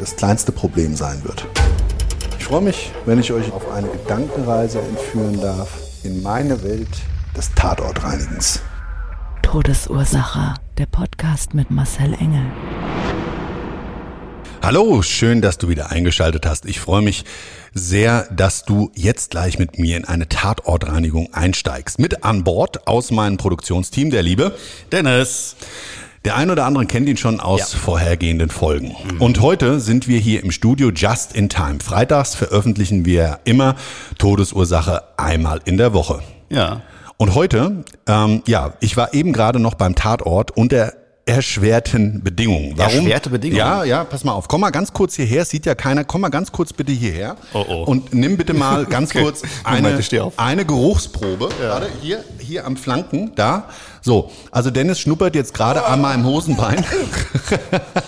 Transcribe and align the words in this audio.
das 0.00 0.16
kleinste 0.16 0.50
Problem 0.50 0.96
sein 0.96 1.22
wird. 1.24 1.46
Ich 2.38 2.44
freue 2.44 2.62
mich, 2.62 2.90
wenn 3.04 3.20
ich 3.20 3.32
euch 3.32 3.52
auf 3.52 3.70
eine 3.70 3.88
Gedankenreise 3.88 4.80
entführen 4.80 5.40
darf 5.40 5.68
in 6.02 6.22
meine 6.22 6.62
Welt 6.62 6.88
des 7.36 7.52
Tatortreinigens. 7.54 8.62
Todesursache. 9.42 10.54
Der 10.78 10.86
Podcast 10.86 11.52
mit 11.52 11.70
Marcel 11.70 12.14
Engel. 12.14 12.46
Hallo, 14.62 15.02
schön, 15.02 15.42
dass 15.42 15.58
du 15.58 15.68
wieder 15.68 15.90
eingeschaltet 15.90 16.46
hast. 16.46 16.64
Ich 16.64 16.80
freue 16.80 17.02
mich 17.02 17.24
sehr, 17.74 18.26
dass 18.30 18.64
du 18.64 18.90
jetzt 18.94 19.30
gleich 19.30 19.58
mit 19.58 19.78
mir 19.78 19.96
in 19.98 20.06
eine 20.06 20.28
Tatortreinigung 20.28 21.32
einsteigst. 21.34 21.98
Mit 21.98 22.24
an 22.24 22.44
Bord 22.44 22.86
aus 22.86 23.10
meinem 23.10 23.36
Produktionsteam, 23.36 24.10
der 24.10 24.22
liebe 24.22 24.56
Dennis. 24.92 25.56
Der 26.26 26.36
ein 26.36 26.50
oder 26.50 26.66
andere 26.66 26.84
kennt 26.84 27.08
ihn 27.08 27.16
schon 27.16 27.40
aus 27.40 27.72
ja. 27.72 27.78
vorhergehenden 27.78 28.50
Folgen. 28.50 28.88
Mhm. 28.88 29.22
Und 29.22 29.40
heute 29.40 29.80
sind 29.80 30.06
wir 30.06 30.18
hier 30.18 30.42
im 30.42 30.50
Studio 30.50 30.90
just 30.90 31.34
in 31.34 31.48
time. 31.48 31.78
Freitags 31.82 32.34
veröffentlichen 32.34 33.06
wir 33.06 33.38
immer 33.44 33.74
Todesursache 34.18 35.02
einmal 35.16 35.62
in 35.64 35.78
der 35.78 35.94
Woche. 35.94 36.20
Ja. 36.50 36.82
Und 37.16 37.34
heute, 37.34 37.84
ähm, 38.06 38.42
ja, 38.46 38.74
ich 38.80 38.98
war 38.98 39.14
eben 39.14 39.32
gerade 39.32 39.60
noch 39.60 39.74
beim 39.74 39.94
Tatort 39.94 40.50
und 40.50 40.72
der 40.72 40.94
erschwerten 41.24 42.22
Bedingungen. 42.22 42.72
Warum? 42.76 42.96
Erschwerte 42.96 43.30
Bedingungen? 43.30 43.58
Ja, 43.58 43.84
ja, 43.84 44.04
pass 44.04 44.24
mal 44.24 44.32
auf. 44.32 44.48
Komm 44.48 44.62
mal 44.62 44.70
ganz 44.70 44.92
kurz 44.92 45.14
hierher. 45.16 45.44
Sieht 45.44 45.64
ja 45.64 45.74
keiner. 45.74 46.04
Komm 46.04 46.22
mal 46.22 46.28
ganz 46.28 46.50
kurz 46.50 46.72
bitte 46.72 46.92
hierher. 46.92 47.36
Oh, 47.54 47.64
oh. 47.66 47.84
Und 47.84 48.12
nimm 48.12 48.36
bitte 48.36 48.52
mal 48.52 48.84
ganz 48.90 49.10
okay. 49.10 49.22
kurz 49.22 49.42
eine, 49.64 49.98
eine 50.36 50.64
Geruchsprobe. 50.64 51.48
Ja. 51.62 51.70
Warte, 51.70 51.88
hier, 52.02 52.24
hier 52.38 52.66
am 52.66 52.76
Flanken, 52.76 53.32
da. 53.36 53.68
So, 54.02 54.30
also 54.50 54.70
Dennis 54.70 55.00
schnuppert 55.00 55.34
jetzt 55.34 55.54
gerade 55.54 55.80
oh. 55.82 55.88
an 55.88 56.00
meinem 56.00 56.24
Hosenbein. 56.24 56.84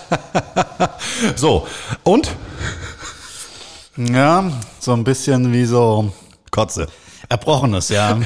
so, 1.35 1.67
und? 2.03 2.29
Ja, 3.97 4.51
so 4.79 4.93
ein 4.93 5.03
bisschen 5.03 5.53
wie 5.53 5.65
so 5.65 6.11
Kotze. 6.51 6.87
Erbrochenes, 7.29 7.89
ja. 7.89 8.19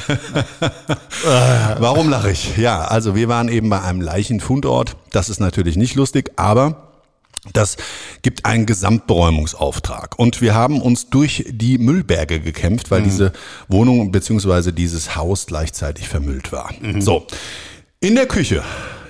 Warum 1.80 2.10
lache 2.10 2.32
ich? 2.32 2.58
Ja, 2.58 2.86
also 2.86 3.16
wir 3.16 3.28
waren 3.28 3.48
eben 3.48 3.70
bei 3.70 3.82
einem 3.82 4.02
Leichenfundort. 4.02 4.96
Das 5.12 5.30
ist 5.30 5.40
natürlich 5.40 5.78
nicht 5.78 5.96
lustig, 5.96 6.32
aber 6.36 6.87
das 7.54 7.78
gibt 8.22 8.46
einen 8.46 8.66
Gesamtberäumungsauftrag. 8.66 10.18
Und 10.18 10.42
wir 10.42 10.56
haben 10.56 10.82
uns 10.82 11.10
durch 11.10 11.46
die 11.50 11.78
Müllberge 11.78 12.40
gekämpft, 12.40 12.92
weil 12.92 13.02
mhm. 13.02 13.06
diese 13.06 13.34
Wohnung 13.68 14.12
bzw. 14.12 14.72
dieses 14.72 15.16
Haus 15.16 15.46
gleichzeitig 15.46 16.08
vermüllt 16.08 16.52
war. 16.52 16.72
Mhm. 16.82 17.02
So. 17.02 17.26
In 18.00 18.16
der 18.16 18.28
Küche 18.28 18.64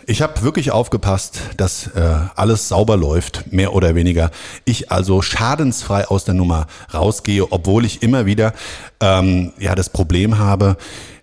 ich 0.10 0.22
habe 0.22 0.42
wirklich 0.42 0.72
aufgepasst, 0.72 1.42
dass 1.58 1.88
äh, 1.88 2.16
alles 2.36 2.70
sauber 2.70 2.96
läuft, 2.96 3.52
mehr 3.52 3.74
oder 3.74 3.94
weniger. 3.94 4.32
Ich 4.64 4.90
also 4.90 5.22
schadensfrei 5.22 6.08
aus 6.08 6.24
der 6.24 6.34
Nummer 6.34 6.68
rausgehe, 6.94 7.52
obwohl 7.52 7.84
ich 7.84 8.04
immer 8.04 8.26
wieder 8.26 8.54
ähm, 9.02 9.52
ja 9.60 9.76
das 9.76 9.90
Problem 9.90 10.38
habe, 10.38 10.78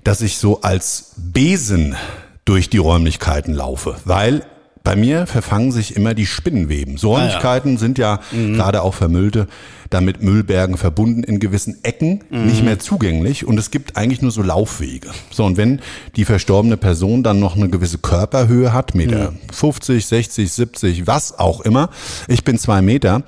dass 0.04 0.20
ich 0.20 0.36
so 0.36 0.60
als 0.60 1.12
Besen 1.16 1.96
durch 2.44 2.68
die 2.68 2.76
Räumlichkeiten 2.76 3.54
laufe, 3.54 3.96
weil 4.04 4.44
bei 4.84 4.96
mir 4.96 5.26
verfangen 5.26 5.72
sich 5.72 5.96
immer 5.96 6.12
die 6.12 6.26
Spinnenweben. 6.26 6.98
So 6.98 7.14
Räumlichkeiten 7.14 7.70
ah, 7.70 7.72
ja. 7.72 7.78
sind 7.78 7.98
ja 7.98 8.20
mhm. 8.32 8.54
gerade 8.54 8.82
auch 8.82 8.92
vermüllte, 8.92 9.46
damit 9.88 10.22
Müllbergen 10.22 10.76
verbunden 10.76 11.22
in 11.22 11.40
gewissen 11.40 11.82
Ecken, 11.82 12.22
mhm. 12.28 12.46
nicht 12.46 12.62
mehr 12.62 12.78
zugänglich 12.78 13.46
und 13.46 13.58
es 13.58 13.70
gibt 13.70 13.96
eigentlich 13.96 14.20
nur 14.20 14.30
so 14.30 14.42
Laufwege. 14.42 15.08
So 15.30 15.46
und 15.46 15.56
wenn 15.56 15.80
die 16.16 16.26
verstorbene 16.26 16.76
Person 16.76 17.22
dann 17.22 17.40
noch 17.40 17.56
eine 17.56 17.70
gewisse 17.70 17.96
Körperhöhe 17.96 18.74
hat, 18.74 18.94
Meter 18.94 19.30
mhm. 19.30 19.38
50, 19.50 20.04
60, 20.04 20.52
70, 20.52 21.06
was 21.06 21.38
auch 21.38 21.62
immer, 21.62 21.88
ich 22.28 22.44
bin 22.44 22.58
zwei 22.58 22.82
Meter, 22.82 23.22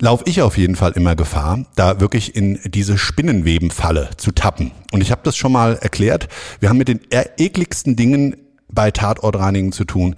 laufe 0.00 0.24
ich 0.26 0.40
auf 0.40 0.56
jeden 0.56 0.76
Fall 0.76 0.92
immer 0.92 1.14
Gefahr, 1.14 1.66
da 1.76 2.00
wirklich 2.00 2.34
in 2.34 2.58
diese 2.64 2.96
Spinnenwebenfalle 2.96 4.08
zu 4.16 4.32
tappen. 4.32 4.70
Und 4.92 5.02
ich 5.02 5.10
habe 5.10 5.20
das 5.24 5.36
schon 5.36 5.52
mal 5.52 5.76
erklärt. 5.76 6.28
Wir 6.60 6.70
haben 6.70 6.78
mit 6.78 6.88
den 6.88 7.00
ekligsten 7.36 7.96
Dingen 7.96 8.36
bei 8.70 8.90
Tatortreinigen 8.90 9.72
zu 9.72 9.84
tun. 9.84 10.16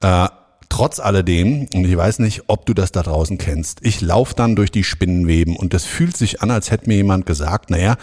Äh, 0.00 0.28
trotz 0.68 1.00
alledem, 1.00 1.66
und 1.74 1.84
ich 1.84 1.96
weiß 1.96 2.18
nicht, 2.20 2.44
ob 2.46 2.66
du 2.66 2.74
das 2.74 2.92
da 2.92 3.02
draußen 3.02 3.38
kennst, 3.38 3.78
ich 3.82 4.00
laufe 4.00 4.34
dann 4.34 4.54
durch 4.54 4.70
die 4.70 4.84
Spinnenweben 4.84 5.56
und 5.56 5.74
das 5.74 5.84
fühlt 5.84 6.16
sich 6.16 6.42
an, 6.42 6.50
als 6.50 6.70
hätte 6.70 6.88
mir 6.88 6.96
jemand 6.96 7.26
gesagt, 7.26 7.70
naja, 7.70 7.96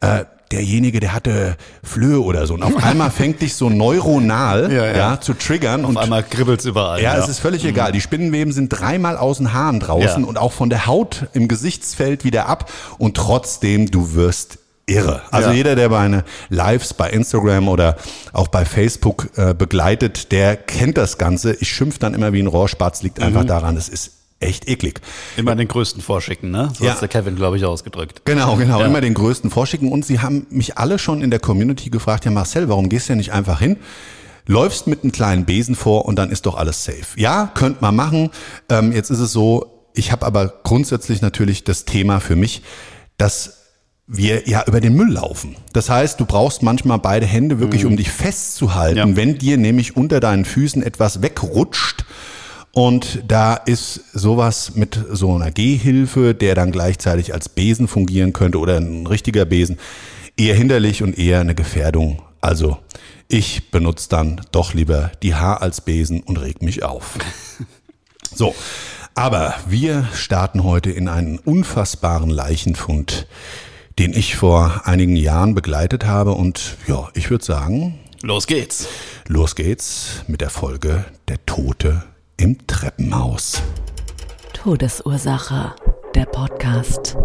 äh, 0.00 0.24
derjenige, 0.52 1.00
der 1.00 1.12
hatte 1.12 1.56
Flöhe 1.82 2.22
oder 2.22 2.46
so. 2.46 2.54
Und 2.54 2.62
auf 2.62 2.76
einmal 2.84 3.10
fängt 3.10 3.42
dich 3.42 3.54
so 3.54 3.68
neuronal 3.68 4.72
ja, 4.72 4.86
ja. 4.86 4.96
ja 4.96 5.20
zu 5.20 5.34
triggern. 5.34 5.84
Auf 5.84 5.90
und 5.90 5.96
einmal 5.98 6.22
kribbelt's 6.22 6.64
überall. 6.64 7.02
Ja, 7.02 7.16
ja, 7.16 7.22
es 7.22 7.28
ist 7.28 7.40
völlig 7.40 7.64
mhm. 7.64 7.70
egal. 7.70 7.92
Die 7.92 8.00
Spinnenweben 8.00 8.52
sind 8.52 8.68
dreimal 8.68 9.16
aus 9.16 9.38
den 9.38 9.52
Haaren 9.52 9.80
draußen 9.80 10.24
und 10.24 10.38
auch 10.38 10.52
von 10.52 10.70
der 10.70 10.86
Haut 10.86 11.26
im 11.32 11.48
Gesichtsfeld 11.48 12.24
wieder 12.24 12.46
ab. 12.46 12.70
Und 12.98 13.16
trotzdem, 13.16 13.90
du 13.90 14.14
wirst 14.14 14.58
irre. 14.86 15.22
Also 15.30 15.50
ja. 15.50 15.54
jeder, 15.54 15.74
der 15.74 15.88
meine 15.88 16.24
Lives 16.48 16.94
bei 16.94 17.10
Instagram 17.10 17.68
oder 17.68 17.96
auch 18.32 18.48
bei 18.48 18.64
Facebook 18.64 19.28
äh, 19.36 19.52
begleitet, 19.52 20.32
der 20.32 20.56
kennt 20.56 20.96
das 20.96 21.18
Ganze. 21.18 21.54
Ich 21.54 21.68
schimpf 21.68 21.98
dann 21.98 22.14
immer 22.14 22.32
wie 22.32 22.40
ein 22.40 22.46
Rohrspatz, 22.46 23.02
liegt 23.02 23.20
einfach 23.20 23.42
mhm. 23.42 23.48
daran, 23.48 23.76
es 23.76 23.88
ist 23.88 24.12
echt 24.38 24.68
eklig. 24.68 25.00
Immer 25.36 25.56
den 25.56 25.66
größten 25.66 26.02
vorschicken, 26.02 26.50
ne? 26.50 26.70
So 26.76 26.84
ja. 26.84 26.92
hat 26.92 27.00
der 27.00 27.08
Kevin, 27.08 27.36
glaube 27.36 27.56
ich, 27.56 27.64
ausgedrückt. 27.64 28.22
Genau, 28.24 28.56
genau. 28.56 28.80
Ja. 28.80 28.86
Immer 28.86 29.00
den 29.00 29.14
größten 29.14 29.50
vorschicken. 29.50 29.90
Und 29.90 30.04
sie 30.04 30.20
haben 30.20 30.46
mich 30.50 30.78
alle 30.78 30.98
schon 30.98 31.22
in 31.22 31.30
der 31.30 31.40
Community 31.40 31.90
gefragt, 31.90 32.24
ja 32.24 32.30
Marcel, 32.30 32.68
warum 32.68 32.88
gehst 32.88 33.08
du 33.08 33.14
ja 33.14 33.16
nicht 33.16 33.32
einfach 33.32 33.60
hin? 33.60 33.78
Läufst 34.46 34.86
mit 34.86 35.02
einem 35.02 35.10
kleinen 35.10 35.44
Besen 35.46 35.74
vor 35.74 36.04
und 36.04 36.16
dann 36.16 36.30
ist 36.30 36.46
doch 36.46 36.54
alles 36.54 36.84
safe. 36.84 37.06
Ja, 37.16 37.50
könnt 37.54 37.80
man 37.82 37.96
machen. 37.96 38.30
Ähm, 38.68 38.92
jetzt 38.92 39.10
ist 39.10 39.18
es 39.18 39.32
so, 39.32 39.88
ich 39.94 40.12
habe 40.12 40.24
aber 40.24 40.52
grundsätzlich 40.62 41.22
natürlich 41.22 41.64
das 41.64 41.84
Thema 41.84 42.20
für 42.20 42.36
mich, 42.36 42.62
dass 43.16 43.55
wir 44.06 44.48
ja 44.48 44.64
über 44.66 44.80
den 44.80 44.94
Müll 44.94 45.12
laufen. 45.12 45.56
Das 45.72 45.90
heißt, 45.90 46.20
du 46.20 46.26
brauchst 46.26 46.62
manchmal 46.62 46.98
beide 46.98 47.26
Hände 47.26 47.58
wirklich, 47.58 47.82
mhm. 47.82 47.90
um 47.90 47.96
dich 47.96 48.10
festzuhalten, 48.10 48.96
ja. 48.96 49.16
wenn 49.16 49.38
dir 49.38 49.56
nämlich 49.56 49.96
unter 49.96 50.20
deinen 50.20 50.44
Füßen 50.44 50.82
etwas 50.82 51.22
wegrutscht. 51.22 52.04
Und 52.72 53.22
da 53.26 53.54
ist 53.54 54.00
sowas 54.12 54.74
mit 54.74 55.02
so 55.10 55.34
einer 55.34 55.50
Gehhilfe, 55.50 56.34
der 56.34 56.54
dann 56.54 56.72
gleichzeitig 56.72 57.32
als 57.32 57.48
Besen 57.48 57.88
fungieren 57.88 58.32
könnte 58.32 58.58
oder 58.58 58.76
ein 58.76 59.06
richtiger 59.06 59.46
Besen, 59.46 59.78
eher 60.36 60.54
hinderlich 60.54 61.02
und 61.02 61.18
eher 61.18 61.40
eine 61.40 61.54
Gefährdung. 61.54 62.22
Also 62.42 62.76
ich 63.28 63.70
benutze 63.70 64.10
dann 64.10 64.42
doch 64.52 64.74
lieber 64.74 65.10
die 65.22 65.34
Haar 65.34 65.62
als 65.62 65.80
Besen 65.80 66.20
und 66.20 66.40
reg 66.40 66.62
mich 66.62 66.82
auf. 66.82 67.14
So, 68.34 68.54
aber 69.14 69.54
wir 69.66 70.06
starten 70.12 70.62
heute 70.62 70.90
in 70.90 71.08
einen 71.08 71.38
unfassbaren 71.38 72.28
Leichenfund 72.28 73.26
den 73.98 74.12
ich 74.12 74.36
vor 74.36 74.82
einigen 74.84 75.16
Jahren 75.16 75.54
begleitet 75.54 76.06
habe. 76.06 76.32
Und 76.32 76.76
ja, 76.86 77.08
ich 77.14 77.30
würde 77.30 77.44
sagen. 77.44 77.98
Los 78.22 78.46
geht's. 78.46 78.88
Los 79.26 79.54
geht's 79.54 80.24
mit 80.26 80.40
der 80.40 80.50
Folge 80.50 81.04
Der 81.28 81.44
Tote 81.46 82.02
im 82.36 82.66
Treppenhaus. 82.66 83.62
Todesursache, 84.52 85.74
der 86.14 86.26
Podcast. 86.26 87.16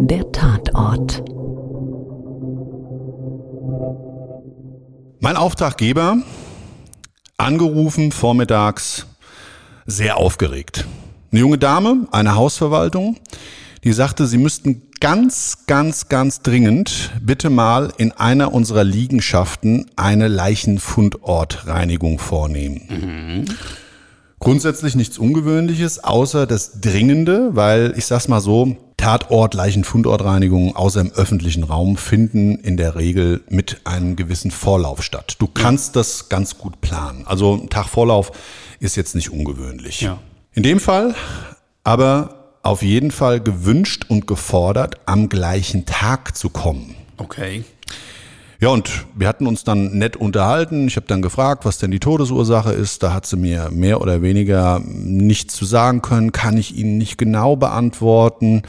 Der 0.00 0.30
Tatort. 0.32 1.22
Mein 5.20 5.36
Auftraggeber, 5.36 6.16
angerufen 7.36 8.10
vormittags, 8.10 9.06
sehr 9.86 10.16
aufgeregt. 10.16 10.84
Eine 11.30 11.40
junge 11.40 11.58
Dame, 11.58 12.08
eine 12.10 12.34
Hausverwaltung, 12.34 13.16
die 13.84 13.92
sagte, 13.92 14.26
sie 14.26 14.38
müssten 14.38 14.82
ganz, 15.00 15.66
ganz, 15.66 16.08
ganz 16.08 16.42
dringend 16.42 17.10
bitte 17.20 17.50
mal 17.50 17.92
in 17.96 18.12
einer 18.12 18.52
unserer 18.54 18.84
Liegenschaften 18.84 19.90
eine 19.96 20.28
Leichenfundortreinigung 20.28 22.18
vornehmen. 22.18 22.82
Mhm. 22.88 23.44
Grundsätzlich 24.38 24.96
nichts 24.96 25.18
Ungewöhnliches, 25.18 26.02
außer 26.02 26.46
das 26.46 26.80
Dringende, 26.80 27.54
weil 27.54 27.94
ich 27.96 28.06
sag's 28.06 28.28
mal 28.28 28.40
so, 28.40 28.76
Tatort, 28.96 29.54
Leichenfundortreinigungen 29.54 30.76
außer 30.76 31.00
im 31.00 31.10
öffentlichen 31.12 31.64
Raum 31.64 31.96
finden 31.96 32.56
in 32.56 32.76
der 32.76 32.94
Regel 32.94 33.42
mit 33.48 33.80
einem 33.84 34.14
gewissen 34.14 34.52
Vorlauf 34.52 35.02
statt. 35.02 35.36
Du 35.40 35.48
kannst 35.48 35.96
das 35.96 36.28
ganz 36.28 36.58
gut 36.58 36.80
planen. 36.80 37.24
Also 37.26 37.54
ein 37.54 37.68
Tag 37.68 37.88
Vorlauf 37.88 38.30
ist 38.78 38.96
jetzt 38.96 39.16
nicht 39.16 39.30
ungewöhnlich. 39.30 40.02
Ja. 40.02 40.18
In 40.52 40.62
dem 40.62 40.78
Fall 40.78 41.16
aber 41.82 42.41
auf 42.62 42.82
jeden 42.82 43.10
Fall 43.10 43.40
gewünscht 43.40 44.06
und 44.08 44.26
gefordert, 44.26 44.96
am 45.06 45.28
gleichen 45.28 45.84
Tag 45.84 46.36
zu 46.36 46.48
kommen. 46.48 46.94
Okay. 47.16 47.64
Ja, 48.62 48.68
und 48.68 49.06
wir 49.16 49.26
hatten 49.26 49.48
uns 49.48 49.64
dann 49.64 49.98
nett 49.98 50.14
unterhalten. 50.14 50.86
Ich 50.86 50.94
habe 50.94 51.08
dann 51.08 51.20
gefragt, 51.20 51.64
was 51.64 51.78
denn 51.78 51.90
die 51.90 51.98
Todesursache 51.98 52.70
ist. 52.70 53.02
Da 53.02 53.12
hat 53.12 53.26
sie 53.26 53.36
mir 53.36 53.70
mehr 53.72 54.00
oder 54.00 54.22
weniger 54.22 54.80
nichts 54.86 55.56
zu 55.56 55.64
sagen 55.64 56.00
können, 56.00 56.30
kann 56.30 56.56
ich 56.56 56.76
Ihnen 56.76 56.96
nicht 56.96 57.18
genau 57.18 57.56
beantworten. 57.56 58.62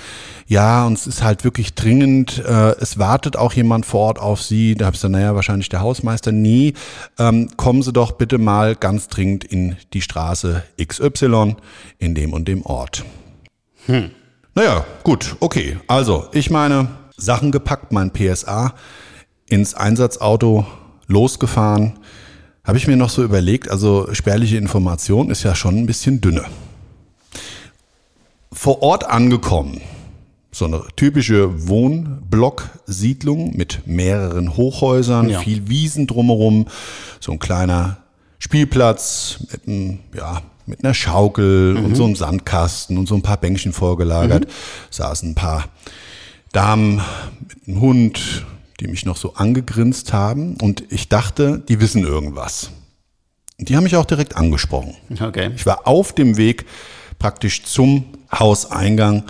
Ja, 0.48 0.88
und 0.88 0.94
es 0.94 1.06
ist 1.06 1.22
halt 1.22 1.44
wirklich 1.44 1.76
dringend. 1.76 2.44
Äh, 2.44 2.72
es 2.80 2.98
wartet 2.98 3.38
auch 3.38 3.54
jemand 3.54 3.86
vor 3.86 4.08
Ort 4.08 4.20
auf 4.20 4.42
Sie. 4.42 4.74
Da 4.74 4.86
habe 4.86 4.96
ich 4.96 5.02
gesagt, 5.02 5.12
naja, 5.12 5.36
wahrscheinlich 5.36 5.70
der 5.70 5.82
Hausmeister. 5.82 6.32
Nee, 6.32 6.74
ähm, 7.20 7.50
kommen 7.56 7.84
Sie 7.84 7.94
doch 7.94 8.14
bitte 8.14 8.40
mal 8.40 8.76
ganz 8.76 9.10
dringend 9.10 9.44
in 9.44 9.76
die 9.94 10.02
Straße 10.02 10.64
XY 10.84 11.58
in 12.00 12.16
dem 12.16 12.34
und 12.34 12.48
dem 12.48 12.66
Ort. 12.66 13.06
Hm. 13.88 14.12
Naja, 14.56 14.86
gut, 15.04 15.36
okay. 15.40 15.78
Also, 15.88 16.28
ich 16.32 16.50
meine, 16.50 16.88
Sachen 17.18 17.52
gepackt, 17.52 17.92
mein 17.92 18.12
PSA 18.12 18.74
ins 19.48 19.74
Einsatzauto 19.74 20.66
losgefahren. 21.08 22.00
Habe 22.64 22.78
ich 22.78 22.88
mir 22.88 22.96
noch 22.96 23.10
so 23.10 23.24
überlegt, 23.24 23.70
also 23.70 24.14
spärliche 24.14 24.58
Information 24.58 25.30
ist 25.30 25.44
ja 25.44 25.56
schon 25.56 25.78
ein 25.78 25.86
bisschen 25.86 26.22
dünne. 26.22 26.46
Vor 28.52 28.82
Ort 28.82 29.10
angekommen, 29.10 29.82
so 30.52 30.66
eine 30.66 30.84
typische 30.96 31.68
Wohnblocksiedlung 31.68 33.58
mit 33.58 33.86
mehreren 33.86 34.56
Hochhäusern, 34.56 35.30
ja. 35.30 35.40
viel 35.40 35.68
Wiesen 35.68 36.08
drumherum, 36.08 36.68
so 37.20 37.32
ein 37.32 37.40
kleiner 37.40 38.03
Spielplatz 38.44 39.38
mit, 39.50 39.68
einem, 39.70 40.00
ja, 40.14 40.42
mit 40.66 40.84
einer 40.84 40.94
Schaukel 40.94 41.76
mhm. 41.76 41.86
und 41.86 41.96
so 41.96 42.04
einem 42.04 42.18
Sandkasten 42.18 42.98
und 42.98 43.08
so 43.08 43.16
ein 43.16 43.22
paar 43.22 43.38
Bänkchen 43.38 43.72
vorgelagert. 43.72 44.48
Mhm. 44.48 44.52
Saßen 44.90 45.32
ein 45.32 45.36
paar 45.36 45.70
Damen 46.52 47.02
mit 47.40 47.66
einem 47.66 47.80
Hund, 47.80 48.46
die 48.82 48.88
mich 48.88 49.06
noch 49.06 49.16
so 49.16 49.36
angegrinst 49.36 50.12
haben 50.12 50.58
und 50.60 50.84
ich 50.90 51.08
dachte, 51.08 51.64
die 51.70 51.80
wissen 51.80 52.04
irgendwas. 52.04 52.72
Die 53.60 53.78
haben 53.78 53.86
mich 53.86 53.96
auch 53.96 54.04
direkt 54.04 54.36
angesprochen. 54.36 54.98
Okay. 55.22 55.52
Ich 55.56 55.66
war 55.66 55.88
auf 55.88 56.12
dem 56.12 56.36
Weg 56.36 56.66
praktisch 57.20 57.64
zum 57.64 58.04
Hauseingang, 58.38 59.24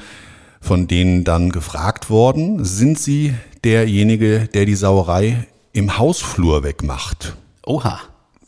von 0.59 0.87
denen 0.87 1.23
dann 1.23 1.51
gefragt 1.51 2.09
worden, 2.09 2.65
sind 2.65 2.97
Sie 2.97 3.35
derjenige, 3.63 4.49
der 4.51 4.65
die 4.65 4.73
Sauerei 4.73 5.45
im 5.71 5.99
Hausflur 5.99 6.63
wegmacht? 6.63 7.35
Oha. 7.63 7.99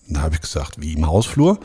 Da 0.08 0.22
habe 0.22 0.36
ich 0.36 0.42
gesagt, 0.42 0.82
wie 0.82 0.94
im 0.94 1.08
Hausflur, 1.08 1.60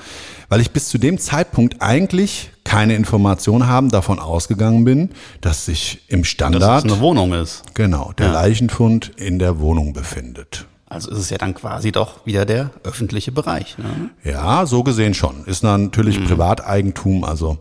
weil 0.49 0.61
ich 0.61 0.71
bis 0.71 0.89
zu 0.89 0.97
dem 0.97 1.19
Zeitpunkt 1.19 1.83
eigentlich 1.83 2.51
keine 2.65 2.95
Information 2.95 3.67
haben, 3.67 3.91
davon 3.91 4.19
ausgegangen 4.19 4.85
bin, 4.85 5.11
dass 5.41 5.67
sich 5.67 6.03
im 6.09 6.25
Standard 6.25 6.63
dass 6.63 6.85
es 6.85 6.93
eine 6.93 7.01
Wohnung 7.01 7.35
ist. 7.35 7.63
Genau, 7.75 8.13
der 8.17 8.29
ja. 8.29 8.33
Leichenfund 8.33 9.13
in 9.17 9.39
der 9.39 9.61
Wohnung 9.61 9.93
befindet. 9.93 10.67
Also 10.87 11.11
ist 11.11 11.19
es 11.19 11.31
ja 11.31 11.39
dann 11.39 11.55
quasi 11.55 11.93
doch 11.93 12.27
wieder 12.27 12.45
der 12.45 12.71
öffentliche 12.83 13.31
Bereich. 13.31 13.79
Ne? 13.79 14.11
Ja, 14.25 14.67
so 14.67 14.83
gesehen 14.83 15.15
schon. 15.15 15.45
Ist 15.45 15.63
natürlich 15.63 16.19
mhm. 16.19 16.25
Privateigentum, 16.25 17.25
also 17.25 17.59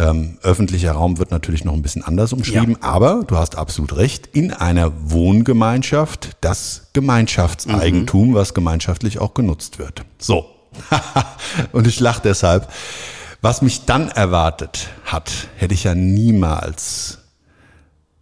ähm, 0.00 0.38
öffentlicher 0.42 0.92
Raum 0.92 1.18
wird 1.18 1.30
natürlich 1.30 1.64
noch 1.64 1.74
ein 1.74 1.82
bisschen 1.82 2.02
anders 2.02 2.32
umschrieben, 2.32 2.78
ja. 2.80 2.88
aber 2.88 3.22
du 3.26 3.36
hast 3.36 3.56
absolut 3.56 3.96
recht, 3.96 4.28
in 4.32 4.52
einer 4.52 4.92
Wohngemeinschaft 5.10 6.36
das 6.40 6.88
Gemeinschaftseigentum, 6.94 8.30
mhm. 8.30 8.34
was 8.34 8.54
gemeinschaftlich 8.54 9.18
auch 9.18 9.34
genutzt 9.34 9.78
wird. 9.78 10.04
So. 10.18 10.46
Und 11.72 11.86
ich 11.86 12.00
lache 12.00 12.22
deshalb. 12.22 12.68
Was 13.42 13.62
mich 13.62 13.84
dann 13.86 14.08
erwartet 14.08 14.88
hat, 15.04 15.30
hätte 15.56 15.74
ich 15.74 15.84
ja 15.84 15.94
niemals 15.94 17.18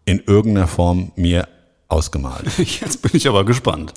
in 0.05 0.21
irgendeiner 0.21 0.69
Form 0.69 1.13
mir 1.17 1.49
ausgemalt. 1.89 2.47
Jetzt 2.59 3.03
bin 3.03 3.13
ich 3.15 3.29
aber 3.29 3.45
gespannt. 3.45 3.93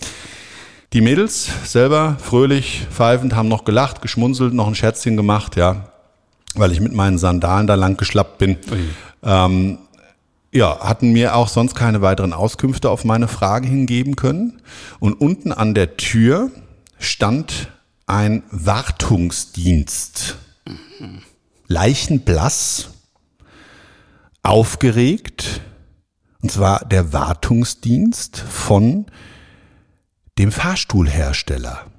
Die 0.93 1.01
Mädels 1.01 1.49
selber 1.63 2.17
fröhlich, 2.19 2.85
pfeifend, 2.91 3.33
haben 3.35 3.47
noch 3.47 3.63
gelacht, 3.63 4.01
geschmunzelt, 4.01 4.53
noch 4.53 4.67
ein 4.67 4.75
Scherzchen 4.75 5.15
gemacht, 5.15 5.55
ja 5.55 5.90
weil 6.59 6.71
ich 6.71 6.79
mit 6.79 6.93
meinen 6.93 7.17
Sandalen 7.17 7.67
da 7.67 7.75
lang 7.75 7.97
geschlappt 7.97 8.37
bin. 8.37 8.57
Ähm, 9.23 9.77
ja, 10.53 10.79
hatten 10.79 11.13
mir 11.13 11.35
auch 11.35 11.47
sonst 11.47 11.75
keine 11.75 12.01
weiteren 12.01 12.33
Auskünfte 12.33 12.89
auf 12.89 13.05
meine 13.05 13.27
Frage 13.27 13.67
hingeben 13.67 14.15
können. 14.15 14.61
Und 14.99 15.13
unten 15.13 15.51
an 15.51 15.73
der 15.73 15.97
Tür 15.97 16.51
stand 16.99 17.69
ein 18.05 18.43
Wartungsdienst. 18.51 20.37
Mhm. 20.65 21.21
Leichenblass, 21.67 22.89
aufgeregt, 24.43 25.61
und 26.41 26.51
zwar 26.51 26.83
der 26.85 27.13
Wartungsdienst 27.13 28.37
von 28.37 29.05
dem 30.37 30.51
Fahrstuhlhersteller. 30.51 31.90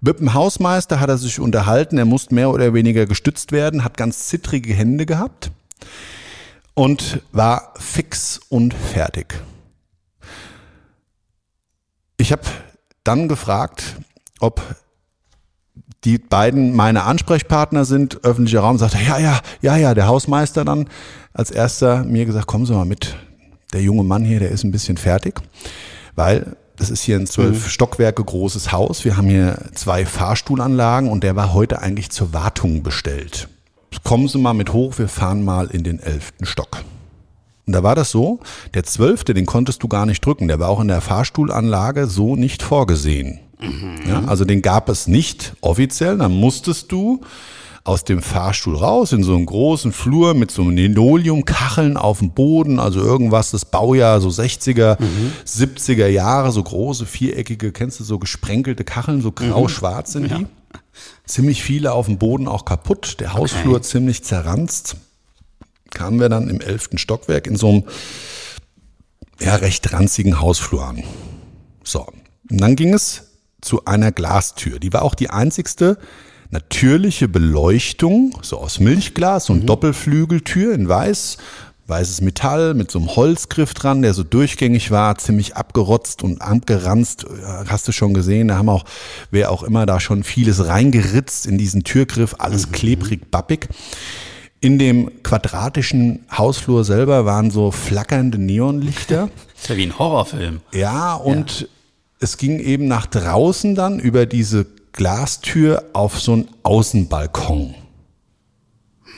Mit 0.00 0.20
dem 0.20 0.32
Hausmeister 0.32 1.00
hat 1.00 1.08
er 1.08 1.18
sich 1.18 1.40
unterhalten, 1.40 1.98
er 1.98 2.04
musste 2.04 2.34
mehr 2.34 2.50
oder 2.50 2.72
weniger 2.72 3.06
gestützt 3.06 3.50
werden, 3.50 3.82
hat 3.82 3.96
ganz 3.96 4.28
zittrige 4.28 4.72
Hände 4.72 5.06
gehabt 5.06 5.50
und 6.74 7.20
war 7.32 7.74
fix 7.76 8.40
und 8.48 8.74
fertig. 8.74 9.34
Ich 12.16 12.30
habe 12.30 12.42
dann 13.02 13.26
gefragt, 13.28 13.96
ob 14.38 14.62
die 16.04 16.18
beiden 16.18 16.76
meine 16.76 17.02
Ansprechpartner 17.02 17.84
sind, 17.84 18.24
öffentlicher 18.24 18.60
Raum, 18.60 18.78
sagte, 18.78 18.98
ja, 18.98 19.18
ja, 19.18 19.40
ja, 19.62 19.76
ja, 19.76 19.94
der 19.94 20.06
Hausmeister 20.06 20.64
dann. 20.64 20.88
Als 21.32 21.50
erster 21.50 22.04
mir 22.04 22.24
gesagt, 22.24 22.46
kommen 22.46 22.66
Sie 22.66 22.72
mal 22.72 22.84
mit, 22.84 23.16
der 23.72 23.82
junge 23.82 24.04
Mann 24.04 24.24
hier, 24.24 24.38
der 24.38 24.50
ist 24.50 24.62
ein 24.62 24.70
bisschen 24.70 24.96
fertig, 24.96 25.40
weil 26.14 26.56
das 26.78 26.90
ist 26.90 27.02
hier 27.02 27.16
ein 27.16 27.26
zwölf 27.26 27.64
mhm. 27.64 27.68
Stockwerke 27.68 28.24
großes 28.24 28.72
Haus. 28.72 29.04
Wir 29.04 29.16
haben 29.16 29.28
hier 29.28 29.58
zwei 29.74 30.06
Fahrstuhlanlagen 30.06 31.10
und 31.10 31.24
der 31.24 31.36
war 31.36 31.52
heute 31.52 31.80
eigentlich 31.82 32.10
zur 32.10 32.32
Wartung 32.32 32.82
bestellt. 32.82 33.48
Kommen 34.04 34.28
Sie 34.28 34.38
mal 34.38 34.54
mit 34.54 34.72
hoch, 34.72 34.98
wir 34.98 35.08
fahren 35.08 35.44
mal 35.44 35.66
in 35.66 35.82
den 35.82 35.98
elften 35.98 36.46
Stock. 36.46 36.84
Und 37.66 37.72
da 37.74 37.82
war 37.82 37.94
das 37.94 38.10
so, 38.10 38.40
der 38.74 38.84
zwölfte, 38.84 39.34
den 39.34 39.44
konntest 39.44 39.82
du 39.82 39.88
gar 39.88 40.06
nicht 40.06 40.24
drücken. 40.24 40.48
Der 40.48 40.58
war 40.58 40.68
auch 40.68 40.80
in 40.80 40.88
der 40.88 41.00
Fahrstuhlanlage 41.00 42.06
so 42.06 42.36
nicht 42.36 42.62
vorgesehen. 42.62 43.40
Mhm. 43.60 44.08
Ja, 44.08 44.24
also 44.26 44.44
den 44.44 44.62
gab 44.62 44.88
es 44.88 45.06
nicht 45.06 45.54
offiziell. 45.60 46.16
Dann 46.16 46.32
musstest 46.32 46.92
du 46.92 47.20
aus 47.88 48.04
dem 48.04 48.20
Fahrstuhl 48.20 48.76
raus 48.76 49.12
in 49.12 49.24
so 49.24 49.34
einen 49.34 49.46
großen 49.46 49.92
Flur 49.92 50.34
mit 50.34 50.50
so 50.50 50.68
Linoleumkacheln 50.68 51.96
auf 51.96 52.18
dem 52.18 52.32
Boden, 52.32 52.78
also 52.78 53.00
irgendwas, 53.00 53.50
das 53.50 53.64
Baujahr 53.64 54.20
so 54.20 54.28
60er, 54.28 55.00
mhm. 55.00 55.32
70er 55.46 56.06
Jahre, 56.06 56.52
so 56.52 56.62
große, 56.62 57.06
viereckige, 57.06 57.72
kennst 57.72 57.98
du 57.98 58.04
so 58.04 58.18
gesprenkelte 58.18 58.84
Kacheln, 58.84 59.22
so 59.22 59.32
grau-schwarz 59.32 60.12
sind 60.12 60.30
ja. 60.30 60.38
die. 60.38 60.46
Ziemlich 61.24 61.62
viele 61.62 61.92
auf 61.92 62.06
dem 62.06 62.18
Boden 62.18 62.46
auch 62.46 62.66
kaputt, 62.66 63.20
der 63.20 63.32
Hausflur 63.32 63.76
okay. 63.76 63.84
ziemlich 63.84 64.22
zerranzt. 64.22 64.96
Kamen 65.90 66.20
wir 66.20 66.28
dann 66.28 66.50
im 66.50 66.60
elften 66.60 66.98
Stockwerk 66.98 67.46
in 67.46 67.56
so 67.56 67.70
einem 67.70 67.84
ja, 69.40 69.54
recht 69.54 69.90
ranzigen 69.94 70.42
Hausflur 70.42 70.84
an. 70.84 71.02
So, 71.84 72.06
und 72.50 72.60
dann 72.60 72.76
ging 72.76 72.92
es 72.92 73.28
zu 73.62 73.86
einer 73.86 74.12
Glastür. 74.12 74.78
Die 74.78 74.92
war 74.92 75.02
auch 75.02 75.14
die 75.14 75.30
einzigste 75.30 75.96
natürliche 76.50 77.28
Beleuchtung, 77.28 78.38
so 78.42 78.58
aus 78.58 78.80
Milchglas 78.80 79.50
und 79.50 79.62
mhm. 79.62 79.66
Doppelflügeltür 79.66 80.74
in 80.74 80.88
weiß, 80.88 81.38
weißes 81.88 82.20
Metall 82.20 82.74
mit 82.74 82.90
so 82.90 82.98
einem 82.98 83.16
Holzgriff 83.16 83.74
dran, 83.74 84.02
der 84.02 84.14
so 84.14 84.22
durchgängig 84.22 84.90
war, 84.90 85.16
ziemlich 85.16 85.56
abgerotzt 85.56 86.22
und 86.22 86.40
abgeranzt. 86.42 87.26
Hast 87.66 87.88
du 87.88 87.92
schon 87.92 88.14
gesehen, 88.14 88.48
da 88.48 88.56
haben 88.56 88.68
auch, 88.68 88.84
wer 89.30 89.50
auch 89.50 89.62
immer 89.62 89.86
da 89.86 89.98
schon 89.98 90.22
vieles 90.22 90.66
reingeritzt 90.66 91.46
in 91.46 91.58
diesen 91.58 91.84
Türgriff, 91.84 92.36
alles 92.38 92.68
mhm. 92.68 92.72
klebrig, 92.72 93.30
bappig. 93.30 93.68
In 94.60 94.78
dem 94.78 95.22
quadratischen 95.22 96.26
Hausflur 96.36 96.84
selber 96.84 97.24
waren 97.24 97.50
so 97.50 97.70
flackernde 97.70 98.38
Neonlichter. 98.38 99.30
Das 99.54 99.62
ist 99.62 99.68
ja 99.68 99.76
wie 99.76 99.84
ein 99.84 99.98
Horrorfilm. 99.98 100.60
Ja, 100.72 101.14
und 101.14 101.60
ja. 101.60 101.66
es 102.20 102.36
ging 102.36 102.58
eben 102.58 102.88
nach 102.88 103.06
draußen 103.06 103.74
dann 103.74 104.00
über 104.00 104.26
diese 104.26 104.66
Glastür 104.98 105.84
auf 105.92 106.20
so 106.20 106.32
einen 106.32 106.48
Außenbalkon. 106.64 107.76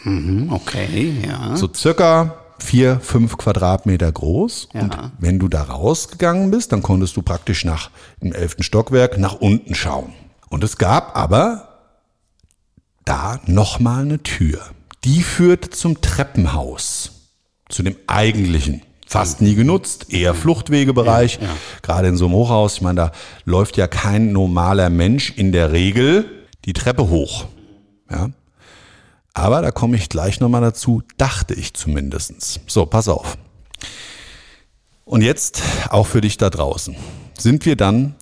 Mhm, 0.05 0.53
okay, 0.53 1.15
ja. 1.27 1.57
So 1.57 1.73
circa 1.73 2.37
vier, 2.59 3.01
fünf 3.01 3.39
Quadratmeter 3.39 4.13
groß. 4.13 4.69
Ja. 4.75 4.83
Und 4.83 4.99
wenn 5.19 5.39
du 5.39 5.49
da 5.49 5.63
rausgegangen 5.63 6.51
bist, 6.51 6.73
dann 6.73 6.83
konntest 6.83 7.17
du 7.17 7.23
praktisch 7.23 7.65
nach 7.65 7.91
dem 8.23 8.35
elften 8.35 8.63
Stockwerk 8.63 9.17
nach 9.17 9.37
unten 9.37 9.75
schauen. 9.75 10.13
Und 10.51 10.65
es 10.65 10.77
gab 10.77 11.17
aber 11.17 11.69
da 13.07 13.41
nochmal 13.47 14.03
eine 14.03 14.23
Tür. 14.23 14.61
Die 15.05 15.23
führt 15.23 15.75
zum 15.75 16.03
Treppenhaus, 16.03 17.31
zu 17.71 17.83
dem 17.83 17.97
eigentlichen. 18.07 18.83
Fast 19.11 19.41
nie 19.43 19.57
genutzt, 19.57 20.13
eher 20.13 20.35
Fluchtwegebereich, 20.35 21.41
gerade 21.83 22.07
in 22.07 22.17
so 22.17 22.27
einem 22.27 22.35
Hochhaus. 22.35 22.75
Ich 22.75 22.81
meine, 22.81 23.01
da 23.01 23.13
läuft 23.45 23.77
ja 23.77 23.89
kein 23.89 24.31
normaler 24.31 24.89
Mensch 24.89 25.33
in 25.37 25.51
der 25.51 25.73
Regel 25.73 26.47
die 26.65 26.75
Treppe 26.75 27.09
hoch. 27.09 27.47
Ja, 28.09 28.31
aber 29.35 29.63
da 29.63 29.73
komme 29.73 29.97
ich 29.97 30.11
gleich 30.11 30.39
nochmal 30.39 30.61
dazu, 30.61 31.03
dachte 31.17 31.55
ich 31.55 31.75
zumindestens. 31.75 32.61
So, 32.69 32.87
pass 32.87 33.09
auf. 33.09 33.37
Und 35.05 35.23
jetzt 35.23 35.61
auch 35.89 36.07
für 36.07 36.21
dich 36.21 36.37
da 36.37 36.49
draußen. 36.49 36.95
Sind 37.37 37.67
wir 37.67 37.75
dann 37.75 38.15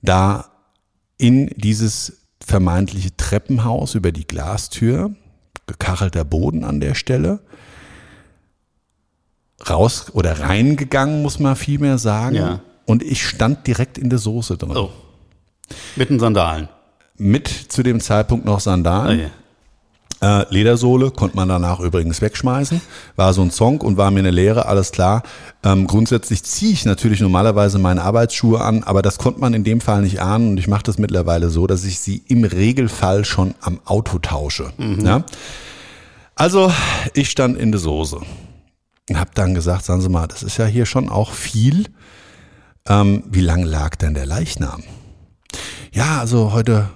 da 0.00 0.46
in 1.18 1.48
dieses 1.56 2.22
vermeintliche 2.42 3.14
Treppenhaus 3.18 3.94
über 3.94 4.12
die 4.12 4.26
Glastür, 4.26 5.14
gekachelter 5.66 6.24
Boden 6.24 6.64
an 6.64 6.80
der 6.80 6.94
Stelle, 6.94 7.40
raus 9.68 10.06
oder 10.12 10.40
reingegangen, 10.40 11.22
muss 11.22 11.38
man 11.38 11.56
vielmehr 11.56 11.98
sagen. 11.98 12.36
Ja. 12.36 12.60
Und 12.84 13.02
ich 13.02 13.26
stand 13.26 13.66
direkt 13.66 13.98
in 13.98 14.10
der 14.10 14.18
Soße 14.18 14.56
drin. 14.56 14.76
Oh. 14.76 14.90
Mit 15.96 16.10
den 16.10 16.20
Sandalen. 16.20 16.68
Mit 17.16 17.48
zu 17.48 17.82
dem 17.82 18.00
Zeitpunkt 18.00 18.44
noch 18.44 18.60
Sandalen. 18.60 19.18
Oh 19.18 19.22
je. 19.22 19.28
Äh, 20.22 20.46
Ledersohle 20.48 21.10
konnte 21.10 21.36
man 21.36 21.48
danach 21.48 21.78
übrigens 21.80 22.22
wegschmeißen. 22.22 22.80
War 23.16 23.34
so 23.34 23.42
ein 23.42 23.50
Song 23.50 23.82
und 23.82 23.98
war 23.98 24.10
mir 24.10 24.20
eine 24.20 24.30
Lehre, 24.30 24.64
alles 24.66 24.90
klar. 24.92 25.22
Ähm, 25.62 25.86
grundsätzlich 25.86 26.42
ziehe 26.42 26.72
ich 26.72 26.86
natürlich 26.86 27.20
normalerweise 27.20 27.78
meine 27.78 28.02
Arbeitsschuhe 28.02 28.60
an, 28.60 28.82
aber 28.82 29.02
das 29.02 29.18
konnte 29.18 29.40
man 29.40 29.52
in 29.52 29.62
dem 29.62 29.82
Fall 29.82 30.02
nicht 30.02 30.20
ahnen 30.20 30.50
und 30.50 30.56
ich 30.58 30.68
mache 30.68 30.84
das 30.84 30.96
mittlerweile 30.96 31.50
so, 31.50 31.66
dass 31.66 31.84
ich 31.84 31.98
sie 31.98 32.22
im 32.28 32.44
Regelfall 32.44 33.26
schon 33.26 33.54
am 33.60 33.80
Auto 33.84 34.18
tausche. 34.18 34.72
Ja? 34.78 35.24
Also 36.34 36.72
ich 37.12 37.30
stand 37.30 37.58
in 37.58 37.70
der 37.70 37.80
Soße 37.80 38.20
und 39.08 39.18
habe 39.18 39.30
dann 39.34 39.54
gesagt, 39.54 39.84
sagen 39.84 40.00
Sie 40.00 40.08
mal, 40.08 40.26
das 40.26 40.42
ist 40.42 40.56
ja 40.56 40.66
hier 40.66 40.86
schon 40.86 41.08
auch 41.08 41.32
viel. 41.32 41.86
Ähm, 42.88 43.24
wie 43.28 43.40
lang 43.40 43.62
lag 43.62 43.96
denn 43.96 44.14
der 44.14 44.26
Leichnam? 44.26 44.82
Ja, 45.92 46.20
also 46.20 46.52
heute 46.52 46.88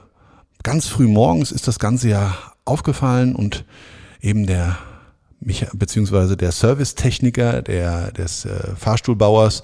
ganz 0.62 0.86
früh 0.86 1.06
morgens 1.06 1.52
ist 1.52 1.68
das 1.68 1.78
Ganze 1.78 2.08
ja 2.08 2.36
aufgefallen 2.64 3.34
und 3.34 3.64
eben 4.20 4.46
der 4.46 4.78
mich 5.40 5.66
beziehungsweise 5.72 6.36
der 6.36 6.52
Servicetechniker 6.52 7.62
der 7.62 8.12
des 8.12 8.44
äh, 8.44 8.76
Fahrstuhlbauers, 8.76 9.62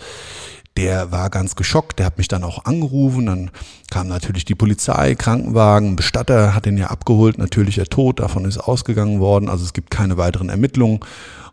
der 0.77 1.11
war 1.11 1.31
ganz 1.31 1.57
geschockt, 1.57 1.99
der 1.99 2.07
hat 2.07 2.19
mich 2.19 2.29
dann 2.29 2.45
auch 2.45 2.65
angerufen, 2.65 3.27
dann 3.27 3.51
kam 3.91 4.09
natürlich 4.09 4.45
die 4.45 4.55
Polizei, 4.55 5.15
Krankenwagen, 5.15 5.97
Bestatter 5.97 6.55
hat 6.55 6.67
ihn 6.67 6.79
ja 6.79 6.89
abgeholt, 6.89 7.39
natürlich 7.39 7.79
er 7.79 7.87
tot, 7.87 8.21
davon 8.21 8.45
ist 8.45 8.59
ausgegangen 8.59 9.21
worden, 9.21 9.49
also 9.49 9.65
es 9.65 9.73
gibt 9.73 9.91
keine 9.91 10.17
weiteren 10.17 10.49
Ermittlungen 10.49 11.01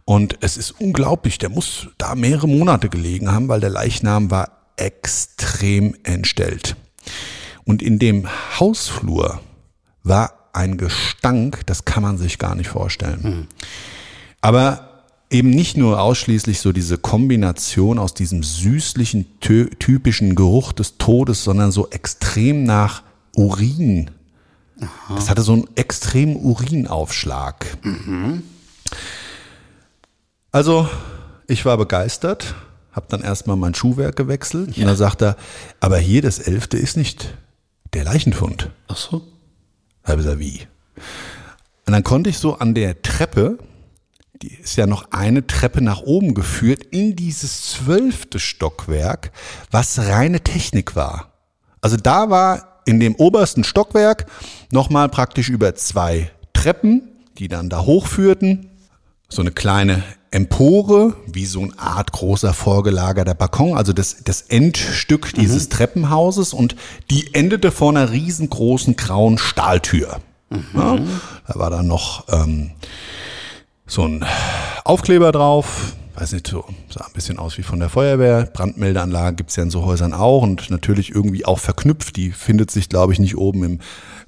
und 0.06 0.38
es 0.42 0.58
ist 0.58 0.72
unglaublich, 0.80 1.38
der 1.38 1.50
muss 1.50 1.88
da 1.98 2.16
mehrere 2.16 2.48
Monate 2.48 2.90
gelegen 2.90 3.32
haben, 3.32 3.48
weil 3.48 3.60
der 3.60 3.70
Leichnam 3.70 4.32
war 4.32 4.50
extrem 4.76 5.96
entstellt. 6.04 6.76
Und 7.66 7.82
in 7.82 8.00
dem 8.00 8.28
Hausflur 8.60 9.40
war 10.04 10.50
ein 10.54 10.78
Gestank, 10.78 11.66
das 11.66 11.86
kann 11.86 12.04
man 12.04 12.18
sich 12.18 12.38
gar 12.38 12.56
nicht 12.56 12.70
vorstellen. 12.70 13.48
Aber 14.42 15.06
eben 15.30 15.50
nicht 15.50 15.78
nur 15.78 16.02
ausschließlich 16.02 16.60
so 16.60 16.72
diese 16.72 16.98
Kombination 16.98 17.98
aus 17.98 18.14
diesem 18.14 18.44
süßlichen, 18.44 19.40
typischen 19.40 20.36
Geruch 20.36 20.74
des 20.74 20.98
Todes, 20.98 21.44
sondern 21.44 21.72
so 21.72 21.90
extrem 21.90 22.66
nach 22.66 23.04
Urin. 23.36 24.12
Das 25.16 25.30
hatte 25.30 25.42
so 25.42 25.54
einen 25.54 25.68
extremen 25.76 26.36
Urinaufschlag. 26.36 27.66
Also, 30.54 30.88
ich 31.48 31.66
war 31.66 31.78
begeistert, 31.78 32.54
habe 32.92 33.08
dann 33.10 33.24
erstmal 33.24 33.56
mein 33.58 33.74
Schuhwerk 33.74 34.16
gewechselt 34.16 34.78
und 34.78 34.86
dann 34.86 34.96
sagt 34.96 35.24
er, 35.24 35.36
aber 35.80 35.98
hier 35.98 36.22
das 36.22 36.38
Elfte 36.38 36.78
ist 36.78 36.96
nicht 36.96 37.34
der 37.96 38.04
Leichenfund. 38.04 38.70
Ach 38.88 38.96
so. 38.96 39.24
Da 40.04 40.12
hab 40.12 40.20
ich 40.20 40.26
gesagt, 40.26 40.40
wie? 40.40 40.62
Und 41.88 41.94
dann 41.94 42.04
konnte 42.04 42.30
ich 42.30 42.38
so 42.38 42.60
an 42.60 42.76
der 42.76 43.02
Treppe, 43.02 43.58
die 44.44 44.54
ist 44.54 44.76
ja 44.76 44.86
noch 44.86 45.12
eine 45.12 45.48
Treppe 45.48 45.82
nach 45.82 46.02
oben 46.02 46.36
geführt, 46.36 46.84
in 46.84 47.16
dieses 47.16 47.72
zwölfte 47.72 48.38
Stockwerk, 48.38 49.32
was 49.72 49.98
reine 49.98 50.42
Technik 50.42 50.96
war. 50.96 51.34
Also 51.82 51.98
da 51.98 52.30
war 52.30 52.84
in 52.86 53.00
dem 53.00 53.16
obersten 53.16 53.64
Stockwerk 53.64 54.28
nochmal 54.72 55.10
praktisch 55.10 55.50
über 55.50 55.74
zwei 55.74 56.30
Treppen, 56.54 57.10
die 57.40 57.48
dann 57.48 57.72
da 57.72 57.82
hochführten, 57.82 58.70
so 59.30 59.42
eine 59.42 59.52
kleine 59.52 60.04
Empore, 60.34 61.14
wie 61.28 61.46
so 61.46 61.62
eine 61.62 61.78
Art 61.78 62.12
großer 62.12 62.54
vorgelagerter 62.54 63.36
Balkon, 63.36 63.78
also 63.78 63.94
das, 63.94 64.24
das 64.24 64.42
Endstück 64.42 65.32
dieses 65.36 65.70
Treppenhauses 65.70 66.54
und 66.54 66.76
die 67.12 67.36
endete 67.36 67.72
vor 67.72 67.92
einer 67.92 68.12
riesengroßen 68.12 68.96
grauen 68.96 69.38
Stahltür. 69.38 70.22
Ja, 70.74 70.98
da 71.48 71.60
war 71.60 71.70
dann 71.70 71.86
noch 71.86 72.26
ähm, 72.30 72.72
so 73.86 74.08
ein 74.08 74.26
Aufkleber 74.84 75.32
drauf, 75.32 75.94
weiß 76.16 76.34
nicht, 76.34 76.48
so, 76.48 76.66
sah 76.90 77.06
ein 77.06 77.14
bisschen 77.14 77.38
aus 77.38 77.60
wie 77.60 77.64
von 77.64 77.80
der 77.80 77.90
Feuerwehr. 77.90 78.50
Brandmeldeanlage 78.52 79.36
gibt's 79.36 79.56
ja 79.56 79.64
in 79.64 79.70
so 79.70 79.86
Häusern 79.86 80.14
auch 80.14 80.42
und 80.42 80.72
natürlich 80.72 81.14
irgendwie 81.14 81.46
auch 81.46 81.60
verknüpft. 81.60 82.16
Die 82.16 82.32
findet 82.32 82.72
sich, 82.72 82.90
glaube 82.90 83.14
ich, 83.14 83.20
nicht 83.20 83.38
oben 83.38 83.64
im 83.64 83.80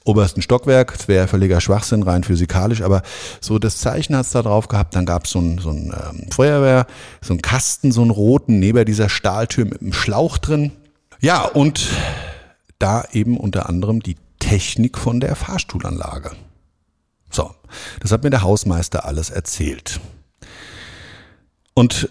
obersten 0.05 0.41
Stockwerk. 0.41 0.93
Das 0.97 1.07
wäre 1.07 1.27
völliger 1.27 1.59
Schwachsinn, 1.59 2.03
rein 2.03 2.23
physikalisch, 2.23 2.81
aber 2.81 3.01
so 3.41 3.59
das 3.59 3.79
Zeichen 3.79 4.15
hat's 4.15 4.31
da 4.31 4.41
drauf 4.41 4.69
gehabt. 4.69 4.95
Dann 4.95 5.05
gab's 5.05 5.31
so 5.31 5.39
ein, 5.39 5.57
so 5.57 5.71
ein 5.71 5.93
ähm, 5.93 6.31
Feuerwehr, 6.31 6.87
so 7.21 7.33
ein 7.33 7.41
Kasten, 7.41 7.91
so 7.91 8.01
einen 8.01 8.11
roten, 8.11 8.59
neben 8.59 8.85
dieser 8.85 9.09
Stahltür 9.09 9.65
mit 9.65 9.81
einem 9.81 9.93
Schlauch 9.93 10.37
drin. 10.37 10.71
Ja, 11.19 11.43
und 11.43 11.89
da 12.79 13.03
eben 13.11 13.37
unter 13.37 13.67
anderem 13.67 14.01
die 14.01 14.15
Technik 14.39 14.97
von 14.97 15.19
der 15.19 15.35
Fahrstuhlanlage. 15.35 16.31
So, 17.31 17.53
das 17.99 18.11
hat 18.11 18.23
mir 18.23 18.29
der 18.29 18.43
Hausmeister 18.43 19.05
alles 19.05 19.29
erzählt. 19.29 19.99
Und 21.73 22.09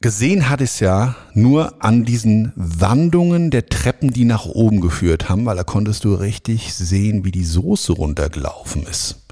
gesehen 0.00 0.48
hat 0.48 0.60
es 0.60 0.80
ja 0.80 1.14
nur 1.34 1.84
an 1.84 2.04
diesen 2.04 2.52
Wandungen 2.56 3.50
der 3.50 3.66
Treppen, 3.66 4.12
die 4.12 4.24
nach 4.24 4.46
oben 4.46 4.80
geführt 4.80 5.28
haben, 5.28 5.44
weil 5.44 5.56
da 5.56 5.64
konntest 5.64 6.04
du 6.04 6.14
richtig 6.14 6.74
sehen, 6.74 7.24
wie 7.24 7.32
die 7.32 7.44
Soße 7.44 7.92
runtergelaufen 7.92 8.86
ist. 8.86 9.26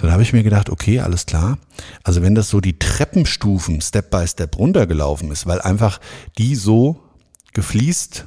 So, 0.00 0.08
da 0.08 0.12
habe 0.12 0.22
ich 0.22 0.32
mir 0.32 0.42
gedacht, 0.42 0.68
okay, 0.68 0.98
alles 1.00 1.26
klar. 1.26 1.58
Also 2.02 2.22
wenn 2.22 2.34
das 2.34 2.48
so 2.48 2.60
die 2.60 2.78
Treppenstufen 2.78 3.80
Step 3.80 4.10
by 4.10 4.26
Step 4.26 4.58
runtergelaufen 4.58 5.30
ist, 5.30 5.46
weil 5.46 5.60
einfach 5.60 6.00
die 6.38 6.56
so 6.56 7.00
gefliest, 7.52 8.26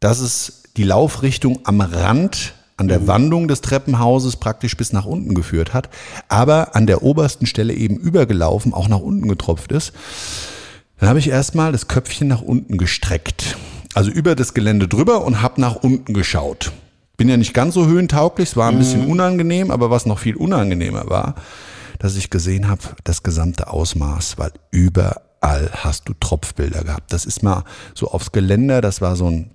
dass 0.00 0.20
es 0.20 0.62
die 0.78 0.84
Laufrichtung 0.84 1.60
am 1.64 1.82
Rand 1.82 2.54
an 2.76 2.88
der 2.88 3.06
Wandung 3.06 3.46
des 3.46 3.60
Treppenhauses 3.60 4.36
praktisch 4.36 4.76
bis 4.76 4.92
nach 4.92 5.04
unten 5.04 5.34
geführt 5.34 5.74
hat, 5.74 5.90
aber 6.28 6.74
an 6.74 6.86
der 6.86 7.02
obersten 7.02 7.46
Stelle 7.46 7.74
eben 7.74 7.96
übergelaufen, 7.96 8.72
auch 8.72 8.88
nach 8.88 8.98
unten 8.98 9.28
getropft 9.28 9.70
ist. 9.70 9.92
Dann 11.04 11.10
habe 11.10 11.18
ich 11.18 11.28
erstmal 11.28 11.70
das 11.70 11.86
Köpfchen 11.86 12.28
nach 12.28 12.40
unten 12.40 12.78
gestreckt. 12.78 13.58
Also 13.92 14.10
über 14.10 14.34
das 14.34 14.54
Gelände 14.54 14.88
drüber 14.88 15.22
und 15.26 15.42
habe 15.42 15.60
nach 15.60 15.76
unten 15.76 16.14
geschaut. 16.14 16.72
Bin 17.18 17.28
ja 17.28 17.36
nicht 17.36 17.52
ganz 17.52 17.74
so 17.74 17.86
höhentauglich, 17.86 18.48
es 18.48 18.56
war 18.56 18.70
ein 18.70 18.78
bisschen 18.78 19.06
unangenehm, 19.06 19.70
aber 19.70 19.90
was 19.90 20.06
noch 20.06 20.18
viel 20.18 20.34
unangenehmer 20.34 21.10
war, 21.10 21.34
dass 21.98 22.16
ich 22.16 22.30
gesehen 22.30 22.68
habe, 22.68 22.80
das 23.04 23.22
gesamte 23.22 23.66
Ausmaß, 23.68 24.38
weil 24.38 24.52
überall 24.70 25.70
hast 25.74 26.08
du 26.08 26.14
Tropfbilder 26.14 26.84
gehabt. 26.84 27.12
Das 27.12 27.26
ist 27.26 27.42
mal 27.42 27.64
so 27.94 28.10
aufs 28.10 28.32
Geländer, 28.32 28.80
das 28.80 29.02
war 29.02 29.14
so 29.14 29.28
ein, 29.28 29.50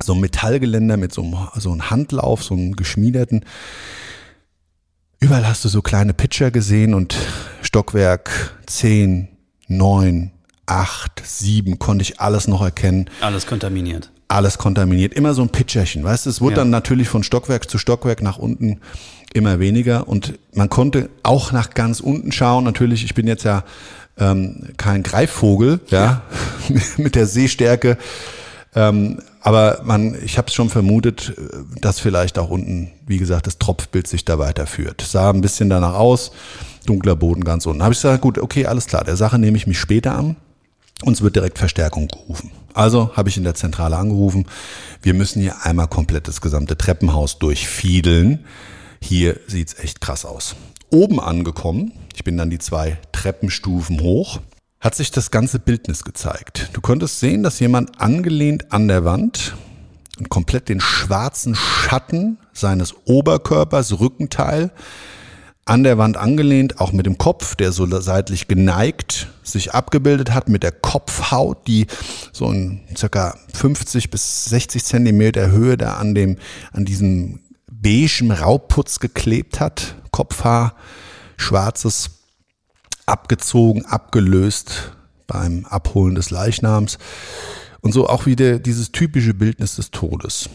so 0.00 0.14
ein 0.14 0.20
Metallgeländer 0.20 0.96
mit 0.96 1.12
so 1.12 1.22
einem, 1.22 1.48
so 1.56 1.72
einem 1.72 1.90
Handlauf, 1.90 2.44
so 2.44 2.54
einem 2.54 2.76
geschmiederten. 2.76 3.44
Überall 5.18 5.48
hast 5.48 5.64
du 5.64 5.68
so 5.68 5.82
kleine 5.82 6.14
Pitcher 6.14 6.52
gesehen 6.52 6.94
und 6.94 7.16
Stockwerk 7.62 8.56
10, 8.66 9.26
9, 9.66 10.30
8, 10.66 11.22
7 11.24 11.78
konnte 11.78 12.02
ich 12.02 12.20
alles 12.20 12.48
noch 12.48 12.62
erkennen 12.62 13.10
Alles 13.20 13.46
kontaminiert. 13.46 14.10
alles 14.28 14.58
kontaminiert. 14.58 15.14
Immer 15.14 15.34
so 15.34 15.42
ein 15.42 15.50
Pitcherchen, 15.50 16.04
weißt 16.04 16.26
du? 16.26 16.30
Es 16.30 16.40
wurde 16.40 16.52
Ja. 16.56 16.58
dann 16.62 16.70
natürlich 16.70 17.08
von 17.08 17.22
Stockwerk 17.22 17.70
zu 17.70 17.78
Stockwerk 17.78 18.22
nach 18.22 18.38
unten 18.38 18.80
immer 19.34 19.58
weniger 19.58 20.08
und 20.08 20.38
man 20.54 20.68
konnte 20.70 21.10
auch 21.22 21.52
nach 21.52 21.70
ganz 21.70 22.00
unten 22.00 22.32
schauen. 22.32 22.64
Natürlich, 22.64 23.04
ich 23.04 23.14
bin 23.14 23.26
jetzt 23.26 23.44
ja 23.44 23.64
ähm, 24.16 24.68
kein 24.76 25.02
Greifvogel, 25.02 25.80
ja, 25.90 26.22
mit 26.96 27.14
der 27.16 27.26
Sehstärke 27.26 27.98
ähm, 28.76 29.20
Aber 29.40 29.82
man, 29.84 30.16
ich 30.24 30.36
habe 30.38 30.48
es 30.48 30.54
schon 30.54 30.68
vermutet, 30.70 31.34
äh, 31.36 31.80
dass 31.80 32.00
vielleicht 32.00 32.38
auch 32.38 32.48
unten, 32.50 32.90
wie 33.06 33.18
gesagt, 33.18 33.46
das 33.46 33.58
Tropfbild 33.58 34.06
sich 34.08 34.24
da 34.24 34.38
weiterführt. 34.38 35.00
Sah 35.06 35.30
ein 35.30 35.40
bisschen 35.42 35.68
danach 35.70 35.94
aus, 35.94 36.32
dunkler 36.86 37.14
Boden 37.14 37.44
ganz 37.44 37.66
unten. 37.66 37.82
Habe 37.82 37.92
ich 37.92 37.98
gesagt, 38.00 38.22
gut, 38.22 38.38
okay, 38.38 38.66
alles 38.66 38.86
klar, 38.86 39.04
der 39.04 39.16
Sache 39.16 39.38
nehme 39.38 39.56
ich 39.56 39.66
mich 39.66 39.78
später 39.78 40.16
an. 40.16 40.36
Uns 41.04 41.20
wird 41.20 41.36
direkt 41.36 41.58
Verstärkung 41.58 42.08
gerufen. 42.08 42.50
Also 42.72 43.14
habe 43.14 43.28
ich 43.28 43.36
in 43.36 43.44
der 43.44 43.54
Zentrale 43.54 43.96
angerufen, 43.96 44.46
wir 45.02 45.12
müssen 45.12 45.42
hier 45.42 45.64
einmal 45.64 45.86
komplett 45.86 46.28
das 46.28 46.40
gesamte 46.40 46.78
Treppenhaus 46.78 47.38
durchfiedeln. 47.38 48.46
Hier 49.00 49.38
sieht's 49.46 49.78
echt 49.78 50.00
krass 50.00 50.24
aus. 50.24 50.56
Oben 50.90 51.20
angekommen, 51.20 51.92
ich 52.14 52.24
bin 52.24 52.38
dann 52.38 52.48
die 52.48 52.58
zwei 52.58 52.98
Treppenstufen 53.12 54.00
hoch, 54.00 54.40
hat 54.80 54.94
sich 54.94 55.10
das 55.10 55.30
ganze 55.30 55.58
Bildnis 55.58 56.04
gezeigt. 56.04 56.70
Du 56.72 56.80
konntest 56.80 57.20
sehen, 57.20 57.42
dass 57.42 57.60
jemand 57.60 58.00
angelehnt 58.00 58.72
an 58.72 58.88
der 58.88 59.04
Wand 59.04 59.54
und 60.18 60.30
komplett 60.30 60.68
den 60.70 60.80
schwarzen 60.80 61.54
Schatten 61.54 62.38
seines 62.54 62.94
Oberkörpers, 63.04 64.00
Rückenteil, 64.00 64.70
an 65.66 65.82
der 65.82 65.96
Wand 65.96 66.16
angelehnt, 66.16 66.80
auch 66.80 66.92
mit 66.92 67.06
dem 67.06 67.16
Kopf, 67.16 67.54
der 67.54 67.72
so 67.72 67.86
seitlich 68.00 68.48
geneigt 68.48 69.28
sich 69.42 69.72
abgebildet 69.74 70.32
hat, 70.32 70.48
mit 70.48 70.62
der 70.62 70.72
Kopfhaut, 70.72 71.66
die 71.66 71.86
so 72.32 72.50
in 72.50 72.80
circa 72.96 73.38
50 73.54 74.10
bis 74.10 74.46
60 74.46 74.84
Zentimeter 74.84 75.50
Höhe 75.50 75.76
da 75.76 75.94
an 75.94 76.14
dem, 76.14 76.36
an 76.72 76.84
diesem 76.84 77.40
beigen 77.66 78.30
Rauputz 78.30 79.00
geklebt 79.00 79.60
hat. 79.60 79.96
Kopfhaar, 80.10 80.74
schwarzes, 81.36 82.10
abgezogen, 83.06 83.84
abgelöst 83.86 84.92
beim 85.26 85.66
Abholen 85.66 86.14
des 86.14 86.30
Leichnams. 86.30 86.98
Und 87.80 87.92
so 87.92 88.08
auch 88.08 88.26
wieder 88.26 88.58
dieses 88.58 88.92
typische 88.92 89.34
Bildnis 89.34 89.76
des 89.76 89.90
Todes. 89.90 90.48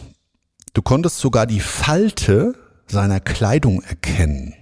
Du 0.72 0.82
konntest 0.82 1.18
sogar 1.18 1.46
die 1.46 1.60
Falte 1.60 2.54
seiner 2.86 3.20
Kleidung 3.20 3.82
erkennen. 3.82 4.54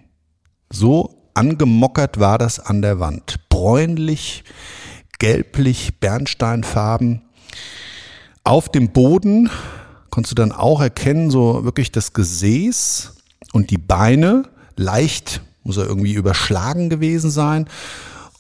So 0.71 1.31
angemockert 1.35 2.21
war 2.21 2.39
das 2.39 2.61
an 2.61 2.83
der 2.83 3.01
Wand. 3.01 3.49
Bräunlich, 3.49 4.45
gelblich, 5.19 5.99
Bernsteinfarben. 6.01 7.23
Auf 8.45 8.69
dem 8.69 8.91
Boden 8.91 9.51
konntest 10.11 10.33
du 10.33 10.43
dann 10.43 10.53
auch 10.53 10.81
erkennen, 10.81 11.31
so 11.31 11.65
wirklich 11.65 11.93
das 11.93 12.13
Gesäß 12.13 13.15
und 13.53 13.71
die 13.71 13.79
Beine. 13.79 14.45
Leicht 14.77 15.43
muss 15.65 15.77
er 15.77 15.87
irgendwie 15.87 16.15
überschlagen 16.15 16.89
gewesen 16.89 17.31
sein. 17.31 17.69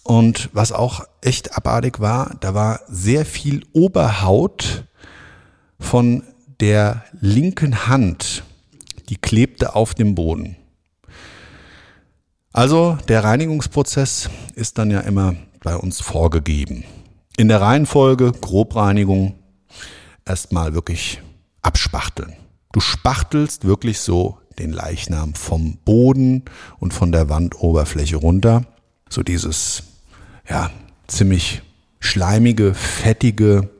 Und 0.03 0.49
was 0.53 0.73
auch 0.73 1.05
echt 1.21 1.57
abartig 1.57 2.01
war, 2.01 2.37
da 2.41 2.55
war 2.55 2.81
sehr 2.89 3.27
viel 3.27 3.65
Oberhaut 3.73 4.85
von 5.79 6.23
der 6.61 7.05
linken 7.21 7.87
Hand, 7.87 8.43
die 9.09 9.17
klebte 9.17 9.75
auf 9.75 9.95
dem 9.95 10.15
Boden. 10.15 10.57
Also 12.59 12.99
der 13.07 13.23
Reinigungsprozess 13.23 14.29
ist 14.57 14.79
dann 14.79 14.91
ja 14.91 14.99
immer 14.99 15.37
bei 15.62 15.77
uns 15.77 16.00
vorgegeben. 16.00 16.83
In 17.37 17.47
der 17.47 17.61
Reihenfolge 17.61 18.33
Grobreinigung 18.33 19.37
erstmal 20.25 20.75
wirklich 20.75 21.23
abspachteln. 21.62 22.33
Du 22.73 22.81
spachtelst 22.81 23.65
wirklich 23.65 24.00
so 24.00 24.38
den 24.59 24.73
Leichnam 24.73 25.35
vom 25.35 25.77
Boden 25.85 26.47
und 26.81 26.93
von 26.93 27.12
der 27.12 27.29
Wandoberfläche 27.29 28.17
runter. 28.17 28.65
So 29.09 29.23
dieses, 29.23 29.85
ja, 30.50 30.73
ziemlich 31.07 31.62
schleimige, 32.00 32.75
fettige, 32.75 33.71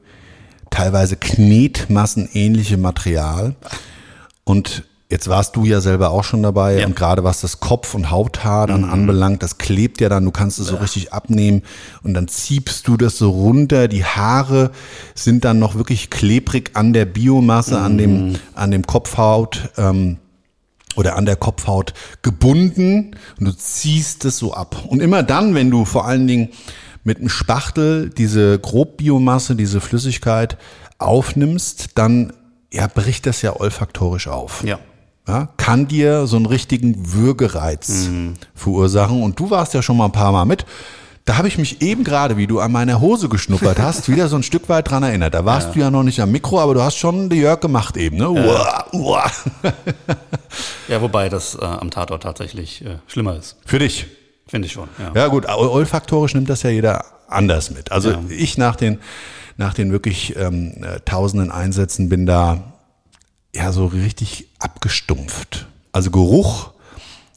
teilweise 0.71 1.17
knetmassenähnliche 1.17 2.77
Material. 2.77 3.57
Und 4.45 4.85
Jetzt 5.11 5.27
warst 5.29 5.57
du 5.57 5.65
ja 5.65 5.81
selber 5.81 6.11
auch 6.11 6.23
schon 6.23 6.43
dabei 6.43 6.81
ja. 6.81 6.87
und 6.87 6.95
gerade 6.95 7.25
was 7.25 7.41
das 7.41 7.61
Kopf- 7.61 7.95
und 7.95 8.11
Hauthaar 8.11 8.67
dann 8.67 8.83
mhm. 8.83 8.91
anbelangt, 8.91 9.43
das 9.43 9.57
klebt 9.57 10.03
ja 10.03 10.11
dann, 10.11 10.27
du 10.27 10.31
kannst 10.31 10.59
es 10.59 10.67
so 10.67 10.77
richtig 10.77 11.15
abnehmen 11.15 11.63
und 12.03 12.13
dann 12.13 12.29
ziehst 12.29 12.87
du 12.87 12.99
das 12.99 13.17
so 13.17 13.31
runter. 13.31 13.89
Die 13.89 14.05
Haare 14.05 14.71
sind 15.15 15.47
dann 15.47 15.59
noch 15.59 15.77
wirklich 15.77 16.11
klebrig 16.11 16.73
an 16.75 16.93
der 16.93 17.07
Biomasse, 17.07 17.79
mhm. 17.79 17.85
an 17.85 17.99
dem, 17.99 18.37
an 18.55 18.71
dem 18.71 18.87
Kopfhaut. 18.87 19.71
Ähm, 19.79 20.19
oder 20.97 21.15
an 21.15 21.27
der 21.27 21.37
Kopfhaut 21.37 21.95
gebunden 22.23 23.15
und 23.39 23.47
du 23.47 23.53
ziehst 23.53 24.25
es 24.25 24.39
so 24.39 24.53
ab. 24.53 24.85
Und 24.89 25.01
immer 25.01 25.23
dann, 25.23 25.55
wenn 25.55 25.71
du 25.71 25.85
vor 25.85 26.07
allen 26.07 26.27
Dingen 26.27 26.49
mit 27.05 27.19
einem 27.19 27.29
Spachtel 27.29 28.11
diese 28.11 28.59
Grobbiomasse, 28.59 29.55
diese 29.55 29.81
Flüssigkeit 29.81 30.59
aufnimmst, 30.99 31.91
dann 31.95 32.33
ja, 32.73 32.89
bricht 32.89 33.27
das 33.27 33.43
ja 33.43 33.55
olfaktorisch 33.55 34.27
auf. 34.27 34.65
Ja 34.65 34.81
ja, 35.29 35.49
kann 35.59 35.87
dir 35.87 36.27
so 36.27 36.37
einen 36.37 36.47
richtigen 36.47 37.13
Würgereiz 37.13 38.09
mhm. 38.09 38.35
verursachen. 38.55 39.23
Und 39.23 39.39
du 39.39 39.51
warst 39.51 39.75
ja 39.75 39.83
schon 39.83 39.99
mal 39.99 40.07
ein 40.07 40.13
paar 40.13 40.33
Mal 40.33 40.47
mit. 40.47 40.65
Da 41.27 41.37
habe 41.37 41.47
ich 41.47 41.59
mich 41.59 41.83
eben 41.83 42.05
gerade, 42.05 42.39
wie 42.39 42.47
du 42.47 42.59
an 42.59 42.73
meiner 42.73 43.03
Hose 43.03 43.29
geschnuppert 43.29 43.79
hast, 43.79 44.09
wieder 44.09 44.29
so 44.29 44.37
ein 44.37 44.43
Stück 44.43 44.71
weit 44.71 44.91
dran 44.91 45.03
erinnert. 45.03 45.35
Da 45.35 45.45
warst 45.45 45.69
ja. 45.69 45.73
du 45.75 45.81
ja 45.81 45.91
noch 45.91 46.03
nicht 46.03 46.19
am 46.21 46.33
Mikro, 46.33 46.59
aber 46.59 46.73
du 46.73 46.83
hast 46.83 46.97
schon 46.97 47.29
die 47.29 47.37
Jörg 47.37 47.61
gemacht 47.61 47.99
eben. 47.99 48.17
Ne? 48.17 48.31
Uah, 48.31 48.87
uah. 48.95 49.31
ja, 50.89 51.03
wobei 51.03 51.29
das 51.29 51.55
äh, 51.55 51.65
am 51.65 51.91
Tatort 51.91 52.23
tatsächlich 52.23 52.83
äh, 52.83 52.97
schlimmer 53.07 53.37
ist. 53.37 53.57
Für 53.67 53.79
dich? 53.79 54.07
Finde 54.47 54.65
ich 54.65 54.73
schon. 54.73 54.89
Ja. 54.99 55.13
ja 55.15 55.29
gut, 55.29 55.47
olfaktorisch 55.47 56.33
nimmt 56.33 56.49
das 56.49 56.63
ja 56.63 56.71
jeder 56.71 57.05
anders 57.29 57.71
mit. 57.71 57.93
Also 57.93 58.13
ja. 58.13 58.21
ich 58.31 58.57
nach 58.57 58.77
den, 58.77 58.99
nach 59.59 59.75
den 59.75 59.93
wirklich 59.93 60.35
ähm, 60.37 60.83
äh, 60.83 61.01
tausenden 61.01 61.51
Einsätzen 61.51 62.09
bin 62.09 62.25
da 62.25 62.78
ja 63.55 63.73
so 63.73 63.87
richtig 63.87 64.49
abgestumpft. 64.59 65.67
Also 65.93 66.11
Geruch 66.11 66.73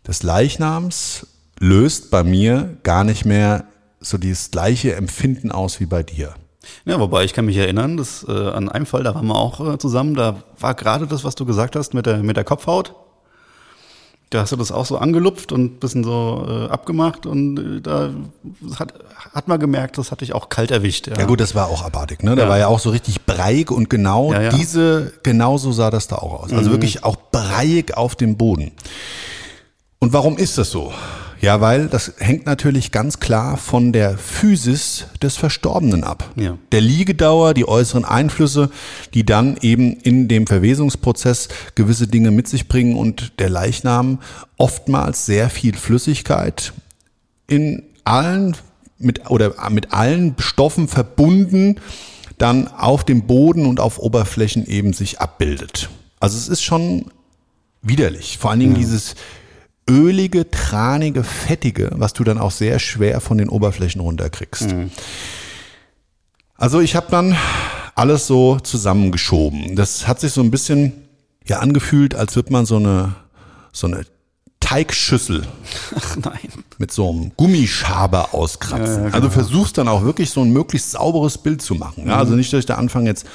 des 0.07 0.23
Leichnams 0.23 1.27
löst 1.59 2.11
bei 2.11 2.23
mir 2.23 2.77
gar 2.83 3.03
nicht 3.03 3.25
mehr 3.25 3.65
so 3.99 4.17
dieses 4.17 4.51
gleiche 4.51 4.95
Empfinden 4.95 5.51
aus 5.51 5.79
wie 5.79 5.85
bei 5.85 6.03
dir. 6.03 6.33
Ja, 6.85 6.99
wobei 6.99 7.23
ich 7.23 7.33
kann 7.33 7.45
mich 7.45 7.57
erinnern, 7.57 7.97
dass 7.97 8.25
äh, 8.27 8.31
an 8.31 8.69
einem 8.69 8.85
Fall, 8.85 9.03
da 9.03 9.15
waren 9.15 9.27
wir 9.27 9.35
auch 9.35 9.73
äh, 9.73 9.77
zusammen, 9.77 10.15
da 10.15 10.43
war 10.59 10.73
gerade 10.73 11.07
das, 11.07 11.23
was 11.23 11.35
du 11.35 11.45
gesagt 11.45 11.75
hast 11.75 11.93
mit 11.93 12.05
der, 12.05 12.17
mit 12.17 12.37
der 12.37 12.43
Kopfhaut. 12.43 12.95
Da 14.31 14.39
hast 14.39 14.53
du 14.53 14.55
das 14.55 14.71
auch 14.71 14.85
so 14.85 14.97
angelupft 14.97 15.51
und 15.51 15.61
ein 15.61 15.79
bisschen 15.79 16.05
so 16.05 16.45
äh, 16.47 16.71
abgemacht 16.71 17.25
und 17.25 17.57
äh, 17.57 17.81
da 17.81 18.11
hat, 18.79 18.93
hat 19.33 19.47
man 19.49 19.59
gemerkt, 19.59 19.97
das 19.97 20.09
hat 20.09 20.21
dich 20.21 20.31
auch 20.33 20.47
kalt 20.47 20.71
erwischt. 20.71 21.07
Ja, 21.07 21.19
ja 21.19 21.25
gut, 21.25 21.41
das 21.41 21.53
war 21.53 21.67
auch 21.67 21.83
abartig, 21.83 22.23
ne? 22.23 22.35
Da 22.35 22.43
ja. 22.43 22.49
war 22.49 22.57
ja 22.57 22.67
auch 22.67 22.79
so 22.79 22.91
richtig 22.91 23.25
breiig 23.25 23.71
und 23.71 23.89
genau 23.89 24.31
ja, 24.31 24.49
diese, 24.49 25.11
genauso 25.23 25.73
sah 25.73 25.91
das 25.91 26.07
da 26.07 26.15
auch 26.15 26.43
aus. 26.43 26.53
Also 26.53 26.69
mhm. 26.69 26.75
wirklich 26.75 27.03
auch 27.03 27.17
breiig 27.31 27.97
auf 27.97 28.15
dem 28.15 28.37
Boden. 28.37 28.71
Und 29.99 30.13
warum 30.13 30.37
ist 30.37 30.57
das 30.57 30.71
so? 30.71 30.93
Ja, 31.41 31.59
weil 31.59 31.87
das 31.87 32.13
hängt 32.19 32.45
natürlich 32.45 32.91
ganz 32.91 33.19
klar 33.19 33.57
von 33.57 33.91
der 33.91 34.17
Physis 34.17 35.07
des 35.23 35.37
Verstorbenen 35.37 36.03
ab. 36.03 36.31
Ja. 36.35 36.57
Der 36.71 36.81
Liegedauer, 36.81 37.55
die 37.55 37.67
äußeren 37.67 38.05
Einflüsse, 38.05 38.69
die 39.15 39.25
dann 39.25 39.57
eben 39.61 39.93
in 39.97 40.27
dem 40.27 40.45
Verwesungsprozess 40.45 41.49
gewisse 41.73 42.07
Dinge 42.07 42.29
mit 42.29 42.47
sich 42.47 42.67
bringen 42.67 42.95
und 42.95 43.39
der 43.39 43.49
Leichnam 43.49 44.19
oftmals 44.57 45.25
sehr 45.25 45.49
viel 45.49 45.75
Flüssigkeit 45.75 46.73
in 47.47 47.83
allen 48.03 48.55
mit 48.99 49.29
oder 49.31 49.69
mit 49.71 49.93
allen 49.93 50.35
Stoffen 50.37 50.87
verbunden 50.87 51.77
dann 52.37 52.67
auf 52.67 53.03
dem 53.03 53.27
Boden 53.27 53.65
und 53.65 53.79
auf 53.79 53.99
Oberflächen 53.99 54.65
eben 54.65 54.93
sich 54.93 55.19
abbildet. 55.19 55.89
Also 56.19 56.37
es 56.37 56.47
ist 56.47 56.63
schon 56.63 57.11
widerlich. 57.81 58.37
Vor 58.39 58.49
allen 58.49 58.59
Dingen 58.59 58.73
ja. 58.73 58.79
dieses 58.79 59.15
ölige, 59.91 60.49
tranige, 60.49 61.23
fettige, 61.23 61.91
was 61.95 62.13
du 62.13 62.23
dann 62.23 62.37
auch 62.37 62.51
sehr 62.51 62.79
schwer 62.79 63.19
von 63.19 63.37
den 63.37 63.49
Oberflächen 63.49 64.01
runterkriegst. 64.01 64.71
Mhm. 64.71 64.91
Also 66.55 66.79
ich 66.79 66.95
habe 66.95 67.07
dann 67.11 67.35
alles 67.95 68.27
so 68.27 68.59
zusammengeschoben. 68.59 69.75
Das 69.75 70.07
hat 70.07 70.19
sich 70.19 70.31
so 70.31 70.41
ein 70.41 70.51
bisschen 70.51 70.93
ja 71.45 71.59
angefühlt, 71.59 72.15
als 72.15 72.35
würde 72.35 72.53
man 72.53 72.65
so 72.65 72.77
eine 72.77 73.15
so 73.73 73.87
eine 73.87 74.05
Teigschüssel 74.59 75.47
Ach 75.95 76.15
nein. 76.17 76.39
mit 76.77 76.91
so 76.91 77.09
einem 77.09 77.31
Gummischaber 77.35 78.33
auskratzen. 78.33 78.85
Ja, 78.85 78.91
ja, 78.91 79.05
genau. 79.05 79.15
Also 79.15 79.29
versuchst 79.29 79.77
dann 79.77 79.87
auch 79.87 80.03
wirklich 80.03 80.29
so 80.29 80.41
ein 80.41 80.53
möglichst 80.53 80.91
sauberes 80.91 81.37
Bild 81.37 81.61
zu 81.61 81.75
machen. 81.75 82.07
Ja, 82.07 82.17
also 82.17 82.35
nicht, 82.35 82.53
dass 82.53 82.59
ich 82.59 82.65
da 82.65 82.75
anfange 82.75 83.09
jetzt 83.09 83.25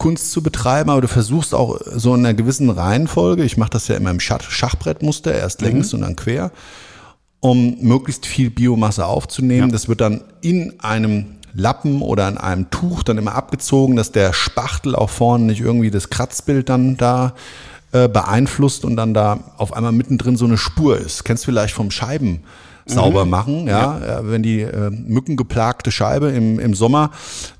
Kunst 0.00 0.32
zu 0.32 0.42
betreiben, 0.42 0.88
aber 0.88 1.02
du 1.02 1.08
versuchst 1.08 1.54
auch 1.54 1.78
so 1.94 2.14
in 2.14 2.24
einer 2.24 2.34
gewissen 2.34 2.70
Reihenfolge, 2.70 3.44
ich 3.44 3.58
mache 3.58 3.70
das 3.70 3.86
ja 3.86 3.96
immer 3.96 4.10
im 4.10 4.18
Schachbrettmuster, 4.18 5.32
erst 5.32 5.60
längs 5.60 5.92
mhm. 5.92 5.98
und 5.98 6.00
dann 6.00 6.16
quer, 6.16 6.52
um 7.40 7.76
möglichst 7.80 8.24
viel 8.24 8.48
Biomasse 8.50 9.04
aufzunehmen. 9.04 9.68
Ja. 9.68 9.72
Das 9.72 9.88
wird 9.88 10.00
dann 10.00 10.24
in 10.40 10.80
einem 10.80 11.36
Lappen 11.52 12.00
oder 12.00 12.28
in 12.28 12.38
einem 12.38 12.70
Tuch 12.70 13.02
dann 13.02 13.18
immer 13.18 13.34
abgezogen, 13.34 13.94
dass 13.94 14.10
der 14.10 14.32
Spachtel 14.32 14.96
auch 14.96 15.10
vorne 15.10 15.44
nicht 15.44 15.60
irgendwie 15.60 15.90
das 15.90 16.08
Kratzbild 16.08 16.70
dann 16.70 16.96
da 16.96 17.34
äh, 17.92 18.08
beeinflusst 18.08 18.86
und 18.86 18.96
dann 18.96 19.12
da 19.12 19.40
auf 19.58 19.74
einmal 19.74 19.92
mittendrin 19.92 20.36
so 20.36 20.46
eine 20.46 20.56
Spur 20.56 20.96
ist. 20.96 21.24
Kennst 21.24 21.44
du 21.44 21.46
vielleicht 21.46 21.74
vom 21.74 21.90
Scheiben 21.90 22.42
sauber 22.90 23.24
machen, 23.24 23.66
ja, 23.66 24.00
ja. 24.04 24.20
wenn 24.28 24.42
die 24.42 24.60
äh, 24.60 24.90
mückengeplagte 24.90 25.90
Scheibe 25.90 26.30
im, 26.30 26.58
im 26.58 26.74
Sommer 26.74 27.10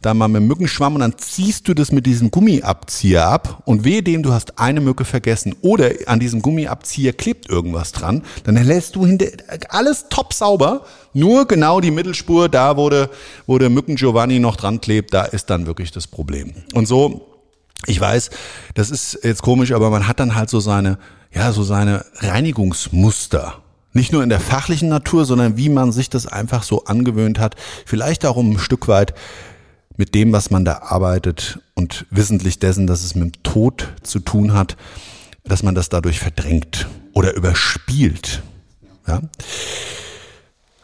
da 0.02 0.14
mal 0.14 0.28
mit 0.28 0.42
Mückenschwamm 0.42 0.94
und 0.94 1.00
dann 1.00 1.18
ziehst 1.18 1.68
du 1.68 1.74
das 1.74 1.92
mit 1.92 2.06
diesem 2.06 2.30
Gummiabzieher 2.30 3.26
ab 3.26 3.62
und 3.64 3.84
wehe 3.84 4.02
dem, 4.02 4.22
du 4.22 4.32
hast 4.32 4.58
eine 4.58 4.80
Mücke 4.80 5.04
vergessen 5.04 5.54
oder 5.62 5.90
an 6.06 6.20
diesem 6.20 6.42
Gummiabzieher 6.42 7.12
klebt 7.12 7.48
irgendwas 7.48 7.92
dran, 7.92 8.22
dann 8.44 8.56
lässt 8.56 8.96
du 8.96 9.06
hinter 9.06 9.26
alles 9.68 10.06
top 10.10 10.32
sauber, 10.32 10.84
nur 11.12 11.46
genau 11.46 11.80
die 11.80 11.90
Mittelspur, 11.90 12.48
da 12.48 12.76
wo 12.76 12.90
der, 12.90 13.10
wo 13.46 13.58
der 13.58 13.70
Mücken 13.70 13.96
Giovanni 13.96 14.38
noch 14.38 14.56
dran 14.56 14.80
klebt, 14.80 15.12
da 15.14 15.24
ist 15.24 15.50
dann 15.50 15.66
wirklich 15.66 15.90
das 15.90 16.06
Problem. 16.06 16.52
Und 16.74 16.86
so, 16.86 17.26
ich 17.86 18.00
weiß, 18.00 18.30
das 18.74 18.90
ist 18.90 19.18
jetzt 19.22 19.42
komisch, 19.42 19.72
aber 19.72 19.90
man 19.90 20.06
hat 20.06 20.20
dann 20.20 20.34
halt 20.34 20.50
so 20.50 20.60
seine, 20.60 20.98
ja, 21.32 21.52
so 21.52 21.62
seine 21.62 22.04
Reinigungsmuster 22.18 23.62
nicht 23.92 24.12
nur 24.12 24.22
in 24.22 24.28
der 24.28 24.40
fachlichen 24.40 24.88
Natur, 24.88 25.24
sondern 25.24 25.56
wie 25.56 25.68
man 25.68 25.92
sich 25.92 26.10
das 26.10 26.26
einfach 26.26 26.62
so 26.62 26.84
angewöhnt 26.84 27.38
hat. 27.38 27.56
Vielleicht 27.86 28.24
auch 28.24 28.36
um 28.36 28.52
ein 28.52 28.58
Stück 28.58 28.88
weit 28.88 29.14
mit 29.96 30.14
dem, 30.14 30.32
was 30.32 30.50
man 30.50 30.64
da 30.64 30.78
arbeitet 30.78 31.58
und 31.74 32.06
wissentlich 32.10 32.58
dessen, 32.58 32.86
dass 32.86 33.04
es 33.04 33.14
mit 33.14 33.34
dem 33.34 33.42
Tod 33.42 33.88
zu 34.02 34.20
tun 34.20 34.54
hat, 34.54 34.76
dass 35.44 35.62
man 35.62 35.74
das 35.74 35.88
dadurch 35.88 36.20
verdrängt 36.20 36.86
oder 37.12 37.34
überspielt. 37.34 38.42
Ja? 39.06 39.20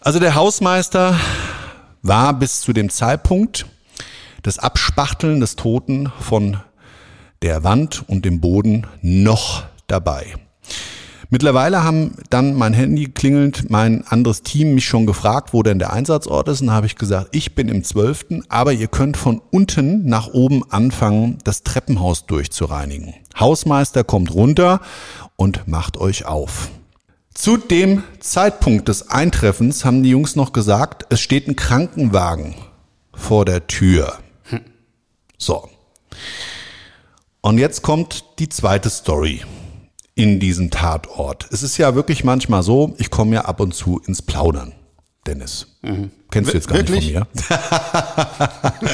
Also 0.01 0.19
der 0.19 0.35
Hausmeister 0.35 1.19
war 2.03 2.35
bis 2.39 2.61
zu 2.61 2.73
dem 2.73 2.91
Zeitpunkt 2.91 3.67
des 4.45 4.59
Abspachteln 4.59 5.41
des 5.41 5.57
Toten 5.57 6.13
von 6.21 6.59
der 7.43 7.65
Wand 7.65 8.05
und 8.09 8.25
dem 8.25 8.41
Boden 8.41 8.87
noch 9.03 9.65
dabei. 9.87 10.35
Mittlerweile 11.29 11.83
haben 11.83 12.13
dann 12.31 12.55
mein 12.55 12.73
Handy 12.73 13.07
klingelnd 13.07 13.69
mein 13.69 14.07
anderes 14.07 14.43
Team 14.43 14.75
mich 14.75 14.87
schon 14.87 15.07
gefragt, 15.07 15.53
wo 15.53 15.63
denn 15.63 15.79
der 15.79 15.93
Einsatzort 15.93 16.49
ist. 16.49 16.61
Und 16.61 16.69
da 16.69 16.75
habe 16.75 16.87
ich 16.87 16.97
gesagt, 16.97 17.35
ich 17.35 17.55
bin 17.55 17.69
im 17.69 17.83
12., 17.83 18.45
aber 18.49 18.73
ihr 18.73 18.87
könnt 18.87 19.17
von 19.17 19.43
unten 19.51 20.07
nach 20.07 20.29
oben 20.29 20.63
anfangen, 20.71 21.39
das 21.43 21.65
Treppenhaus 21.65 22.27
durchzureinigen. 22.27 23.15
Hausmeister 23.39 24.05
kommt 24.05 24.33
runter 24.33 24.81
und 25.35 25.67
macht 25.67 25.97
euch 25.97 26.27
auf. 26.27 26.69
Zu 27.35 27.57
dem 27.57 28.03
Zeitpunkt 28.21 28.89
des 28.89 29.11
Eintreffens 29.11 29.85
haben 29.85 30.03
die 30.03 30.11
Jungs 30.11 30.37
noch 30.37 30.53
gesagt, 30.53 31.07
es 31.11 31.21
steht 31.21 31.49
ein 31.49 31.57
Krankenwagen 31.57 32.55
vor 33.13 33.45
der 33.45 33.67
Tür. 33.67 34.15
So. 35.39 35.69
Und 37.43 37.59
jetzt 37.59 37.83
kommt 37.83 38.25
die 38.39 38.49
zweite 38.49 38.89
Story 38.89 39.43
in 40.17 40.41
diesem 40.41 40.71
Tatort. 40.71 41.47
Es 41.53 41.63
ist 41.63 41.77
ja 41.77 41.95
wirklich 41.95 42.25
manchmal 42.25 42.65
so, 42.65 42.95
ich 42.99 43.11
komme 43.11 43.37
ja 43.37 43.45
ab 43.45 43.61
und 43.61 43.75
zu 43.75 44.01
ins 44.07 44.23
Plaudern, 44.23 44.73
Dennis. 45.27 45.77
Mhm. 45.83 46.11
Kennst 46.31 46.51
du 46.51 46.55
jetzt 46.57 46.69
gar 46.69 46.79
wirklich? 46.79 47.13
nicht 47.13 47.19
von 47.19 47.27
mir? 48.81 48.87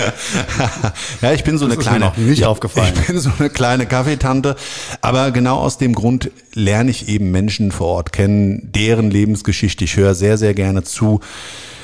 ja, 1.22 1.32
ich 1.32 1.44
bin 1.44 1.56
so 1.56 1.66
das 1.66 1.78
eine 1.78 1.84
kleine, 1.84 2.12
nicht 2.16 2.44
aufgefallen. 2.44 2.92
Ich 3.00 3.06
bin 3.06 3.18
so 3.20 3.30
eine 3.38 3.48
kleine 3.50 3.86
Kaffeetante, 3.86 4.56
aber 5.00 5.30
genau 5.30 5.58
aus 5.58 5.78
dem 5.78 5.94
Grund 5.94 6.30
lerne 6.54 6.90
ich 6.90 7.08
eben 7.08 7.30
Menschen 7.30 7.70
vor 7.72 7.86
Ort 7.86 8.12
kennen, 8.12 8.70
deren 8.72 9.10
Lebensgeschichte. 9.10 9.84
Ich 9.84 9.96
höre 9.96 10.14
sehr, 10.14 10.36
sehr 10.36 10.54
gerne 10.54 10.82
zu 10.82 11.20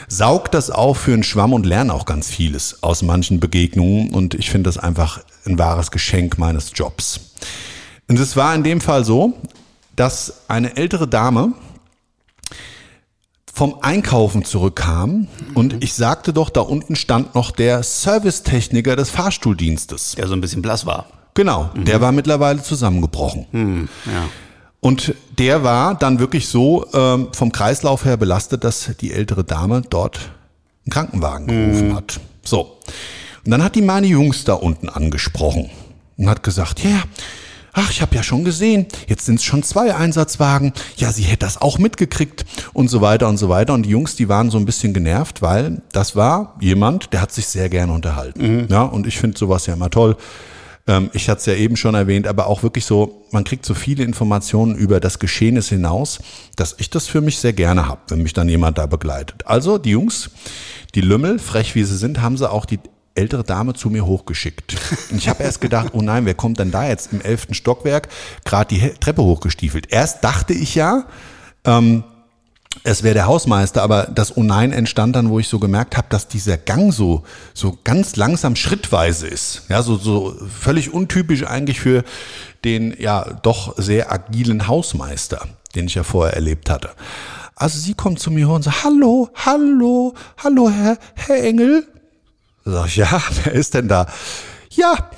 saug 0.09 0.51
das 0.51 0.71
auf 0.71 0.99
für 0.99 1.13
einen 1.13 1.23
Schwamm 1.23 1.53
und 1.53 1.65
lerne 1.65 1.93
auch 1.93 2.07
ganz 2.07 2.29
vieles 2.29 2.83
aus 2.83 3.03
manchen 3.03 3.41
Begegnungen 3.41 4.11
und 4.11 4.35
ich 4.35 4.51
finde 4.51 4.69
das 4.69 4.79
einfach 4.79 5.21
ein 5.47 5.59
wahres 5.59 5.91
Geschenk 5.91 6.39
meines 6.39 6.73
Jobs. 6.75 7.21
Und 8.09 8.19
es 8.19 8.37
war 8.37 8.55
in 8.55 8.65
dem 8.65 8.81
Fall 8.81 9.05
so, 9.05 9.35
dass 9.95 10.43
eine 10.49 10.77
ältere 10.77 11.07
Dame 11.07 11.53
vom 13.53 13.79
Einkaufen 13.83 14.45
zurückkam 14.45 15.27
und 15.55 15.83
ich 15.83 15.95
sagte 15.95 16.33
doch, 16.33 16.49
da 16.49 16.61
unten 16.61 16.95
stand 16.95 17.35
noch 17.35 17.51
der 17.51 17.83
Servicetechniker 17.83 18.95
des 18.95 19.11
Fahrstuhldienstes. 19.11 20.15
Der 20.17 20.29
so 20.29 20.35
ein 20.35 20.41
bisschen 20.41 20.63
blass 20.63 20.87
war. 20.87 21.07
Genau, 21.35 21.71
mhm. 21.75 21.85
der 21.85 22.01
war 22.01 22.13
mittlerweile 22.13 22.63
zusammengebrochen. 22.63 23.47
Mhm, 23.53 23.89
ja. 24.07 24.29
Und 24.81 25.15
der 25.37 25.65
war 25.65 25.97
dann 25.97 26.21
wirklich 26.21 26.49
so 26.49 26.87
ähm, 26.95 27.29
vom 27.33 27.51
Kreislauf 27.51 28.05
her 28.05 28.17
belastet, 28.17 28.63
dass 28.63 28.93
die 29.01 29.13
ältere 29.13 29.43
Dame 29.43 29.83
dort 29.83 30.31
einen 30.85 30.93
Krankenwagen 30.93 31.49
gerufen 31.49 31.89
mhm. 31.89 31.95
hat. 31.97 32.21
So. 32.45 32.79
Und 33.45 33.51
dann 33.51 33.65
hat 33.65 33.75
die 33.75 33.83
meine 33.83 34.07
Jungs 34.07 34.45
da 34.45 34.55
unten 34.55 34.89
angesprochen 34.89 35.69
und 36.17 36.31
hat 36.31 36.45
gesagt, 36.45 36.85
ja, 36.85 36.91
yeah, 36.91 37.03
ach, 37.73 37.91
ich 37.91 38.03
habe 38.03 38.15
ja 38.15 38.23
schon 38.23 38.45
gesehen, 38.45 38.87
jetzt 39.07 39.27
sind 39.27 39.37
es 39.37 39.45
schon 39.45 39.63
zwei 39.63 39.95
Einsatzwagen, 39.95 40.73
ja, 40.97 41.13
sie 41.13 41.23
hätte 41.23 41.47
das 41.47 41.61
auch 41.61 41.79
mitgekriegt 41.79 42.45
und 42.73 42.89
so 42.89 43.01
weiter 43.01 43.29
und 43.29 43.37
so 43.37 43.49
weiter. 43.49 43.75
Und 43.75 43.85
die 43.85 43.91
Jungs, 43.91 44.17
die 44.17 44.29
waren 44.29 44.51
so 44.51 44.59
ein 44.59 44.65
bisschen 44.65 44.93
genervt, 44.93 45.43
weil 45.43 45.83
das 45.93 46.17
war 46.17 46.57
jemand, 46.61 47.13
der 47.13 47.23
hat 47.23 47.33
sich 47.33 47.47
sehr 47.47 47.69
gerne 47.69 47.93
unterhalten. 47.93 48.63
Mhm. 48.63 48.67
Ja, 48.69 48.83
und 48.83 49.07
ich 49.07 49.19
finde 49.19 49.39
sowas 49.39 49.67
ja 49.67 49.75
immer 49.75 49.91
toll. 49.91 50.17
Ähm, 50.89 51.11
ich 51.13 51.29
hatte 51.29 51.41
es 51.41 51.47
ja 51.47 51.55
eben 51.55 51.77
schon 51.77 51.95
erwähnt, 51.95 52.27
aber 52.27 52.47
auch 52.47 52.63
wirklich 52.63 52.85
so, 52.85 53.27
man 53.31 53.45
kriegt 53.45 53.65
so 53.65 53.75
viele 53.75 54.03
Informationen 54.03 54.75
über 54.75 54.99
das 54.99 55.19
Geschehnis 55.19 55.69
hinaus, 55.69 56.19
dass 56.57 56.75
ich 56.79 56.91
das 56.91 57.07
für 57.07 57.21
mich 57.21 57.39
sehr 57.39 57.53
gerne 57.53 57.87
habe, 57.87 58.01
wenn 58.09 58.23
mich 58.23 58.33
dann 58.33 58.49
jemand 58.49 58.79
da 58.79 58.87
begleitet. 58.87 59.47
Also 59.47 59.79
die 59.79 59.91
Jungs, 59.91 60.31
die 60.95 61.03
Lümmel, 61.03 61.39
frech 61.39 61.75
wie 61.75 61.85
sie 61.85 61.97
sind, 61.97 62.21
haben 62.21 62.37
sie 62.37 62.51
auch 62.51 62.65
die 62.65 62.81
ältere 63.19 63.45
Dame 63.45 63.75
zu 63.75 63.91
mir 63.91 64.07
hochgeschickt. 64.07 64.77
Und 65.11 65.19
ich 65.19 65.29
habe 65.29 65.43
erst 65.43 65.61
gedacht, 65.61 65.89
oh 65.93 66.03
nein, 66.03 66.25
wer 66.25 66.35
kommt 66.35 66.59
denn 66.59 66.71
da 66.71 66.89
jetzt 66.89 67.13
im 67.13 67.21
elften 67.21 67.55
Stockwerk 67.55 68.09
gerade 68.45 68.75
die 68.75 68.91
Treppe 69.01 69.23
hochgestiefelt? 69.23 69.93
Erst 69.93 70.25
dachte 70.25 70.55
ich 70.55 70.75
ja, 70.75 71.05
ähm, 71.65 72.05
es 72.85 73.03
wäre 73.03 73.15
der 73.15 73.27
Hausmeister, 73.27 73.83
aber 73.83 74.05
das 74.05 74.37
Oh 74.37 74.43
nein 74.43 74.73
entstand 74.73 75.17
dann, 75.17 75.31
wo 75.31 75.39
ich 75.39 75.49
so 75.49 75.59
gemerkt 75.59 75.97
habe, 75.97 76.07
dass 76.11 76.29
dieser 76.29 76.57
Gang 76.57 76.93
so, 76.93 77.25
so 77.53 77.77
ganz 77.83 78.17
langsam 78.17 78.57
schrittweise 78.57 79.27
ist. 79.27 79.63
Ja, 79.69 79.83
so, 79.83 79.97
so 79.97 80.37
völlig 80.49 80.93
untypisch 80.93 81.45
eigentlich 81.45 81.81
für 81.81 82.05
den 82.65 82.95
ja 82.99 83.25
doch 83.43 83.75
sehr 83.79 84.13
agilen 84.13 84.69
Hausmeister, 84.69 85.49
den 85.75 85.87
ich 85.87 85.97
ja 85.97 86.05
vorher 86.05 86.35
erlebt 86.35 86.71
hatte. 86.71 86.91
Also 87.57 87.79
sie 87.79 87.95
kommt 87.95 88.21
zu 88.21 88.31
mir 88.31 88.49
und 88.49 88.63
sagt, 88.63 88.85
hallo, 88.85 89.31
hallo, 89.35 90.15
hallo, 90.43 90.71
Herr, 90.71 90.99
Herr 91.15 91.43
Engel. 91.43 91.87
Sag 92.71 92.87
ich, 92.87 92.97
ja, 92.97 93.23
wer 93.45 93.53
ist 93.53 93.75
denn 93.75 93.89
da? 93.89 94.07
Ja, 94.71 95.11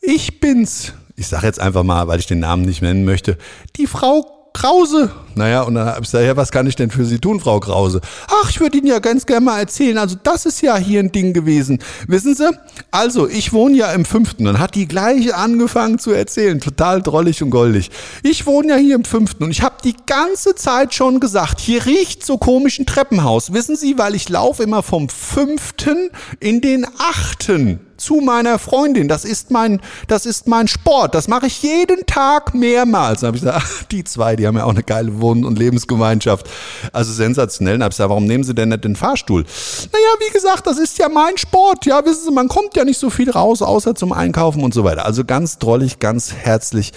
ich 0.00 0.40
bin's. 0.40 0.92
Ich 1.16 1.28
sage 1.28 1.46
jetzt 1.46 1.60
einfach 1.60 1.82
mal, 1.82 2.08
weil 2.08 2.18
ich 2.18 2.26
den 2.26 2.40
Namen 2.40 2.62
nicht 2.62 2.82
nennen 2.82 3.04
möchte. 3.04 3.38
Die 3.76 3.86
Frau 3.86 4.39
Krause. 4.52 5.10
Naja, 5.34 5.62
und 5.62 5.74
dann 5.74 5.86
habe 5.86 6.00
ich 6.00 6.06
gesagt, 6.06 6.24
ja, 6.24 6.36
was 6.36 6.50
kann 6.50 6.66
ich 6.66 6.76
denn 6.76 6.90
für 6.90 7.04
Sie 7.04 7.18
tun, 7.18 7.40
Frau 7.40 7.60
Krause? 7.60 8.00
Ach, 8.28 8.50
ich 8.50 8.60
würde 8.60 8.78
Ihnen 8.78 8.88
ja 8.88 8.98
ganz 8.98 9.24
gerne 9.26 9.44
mal 9.44 9.58
erzählen. 9.58 9.96
Also 9.98 10.16
das 10.22 10.44
ist 10.46 10.60
ja 10.60 10.76
hier 10.76 11.00
ein 11.00 11.12
Ding 11.12 11.32
gewesen. 11.32 11.78
Wissen 12.08 12.34
Sie? 12.34 12.50
Also, 12.90 13.28
ich 13.28 13.52
wohne 13.52 13.76
ja 13.76 13.92
im 13.92 14.04
fünften. 14.04 14.44
Dann 14.44 14.58
hat 14.58 14.74
die 14.74 14.88
gleiche 14.88 15.36
angefangen 15.36 15.98
zu 15.98 16.10
erzählen. 16.10 16.60
Total 16.60 17.00
drollig 17.00 17.42
und 17.42 17.50
goldig. 17.50 17.90
Ich 18.22 18.46
wohne 18.46 18.68
ja 18.70 18.76
hier 18.76 18.96
im 18.96 19.04
fünften 19.04 19.44
und 19.44 19.50
ich 19.50 19.62
habe 19.62 19.76
die 19.84 19.96
ganze 20.06 20.54
Zeit 20.54 20.94
schon 20.94 21.20
gesagt, 21.20 21.60
hier 21.60 21.86
riecht 21.86 22.24
so 22.26 22.38
komisch 22.38 22.78
ein 22.78 22.86
Treppenhaus. 22.86 23.52
Wissen 23.52 23.76
Sie, 23.76 23.98
weil 23.98 24.14
ich 24.14 24.28
laufe 24.28 24.62
immer 24.62 24.82
vom 24.82 25.08
fünften 25.08 26.10
in 26.40 26.60
den 26.60 26.86
achten 26.98 27.80
zu 28.00 28.16
meiner 28.16 28.58
Freundin. 28.58 29.08
Das 29.08 29.24
ist 29.24 29.50
mein, 29.50 29.80
das 30.08 30.26
ist 30.26 30.48
mein 30.48 30.68
Sport. 30.68 31.14
Das 31.14 31.28
mache 31.28 31.46
ich 31.46 31.62
jeden 31.62 32.06
Tag 32.06 32.54
mehrmals. 32.54 33.20
Dann 33.20 33.28
habe 33.28 33.36
ich 33.36 33.42
gesagt, 33.42 33.62
ach, 33.62 33.84
die 33.84 34.04
zwei, 34.04 34.36
die 34.36 34.46
haben 34.46 34.56
ja 34.56 34.64
auch 34.64 34.70
eine 34.70 34.82
geile 34.82 35.20
Wohn- 35.20 35.44
und 35.44 35.58
Lebensgemeinschaft. 35.58 36.48
Also 36.92 37.12
sensationell. 37.12 37.74
Dann 37.74 37.84
habe 37.84 37.92
ich 37.92 37.96
gesagt, 37.96 38.10
warum 38.10 38.26
nehmen 38.26 38.44
Sie 38.44 38.54
denn 38.54 38.70
nicht 38.70 38.84
den 38.84 38.96
Fahrstuhl? 38.96 39.42
Naja, 39.42 40.28
wie 40.28 40.32
gesagt, 40.32 40.66
das 40.66 40.78
ist 40.78 40.98
ja 40.98 41.08
mein 41.08 41.36
Sport. 41.36 41.86
Ja, 41.86 42.04
wissen 42.04 42.24
Sie, 42.24 42.32
man 42.32 42.48
kommt 42.48 42.76
ja 42.76 42.84
nicht 42.84 42.98
so 42.98 43.10
viel 43.10 43.30
raus, 43.30 43.62
außer 43.62 43.94
zum 43.94 44.12
Einkaufen 44.12 44.64
und 44.64 44.74
so 44.74 44.84
weiter. 44.84 45.04
Also 45.04 45.24
ganz 45.24 45.58
drollig, 45.58 45.98
ganz 45.98 46.32
herzlich. 46.32 46.92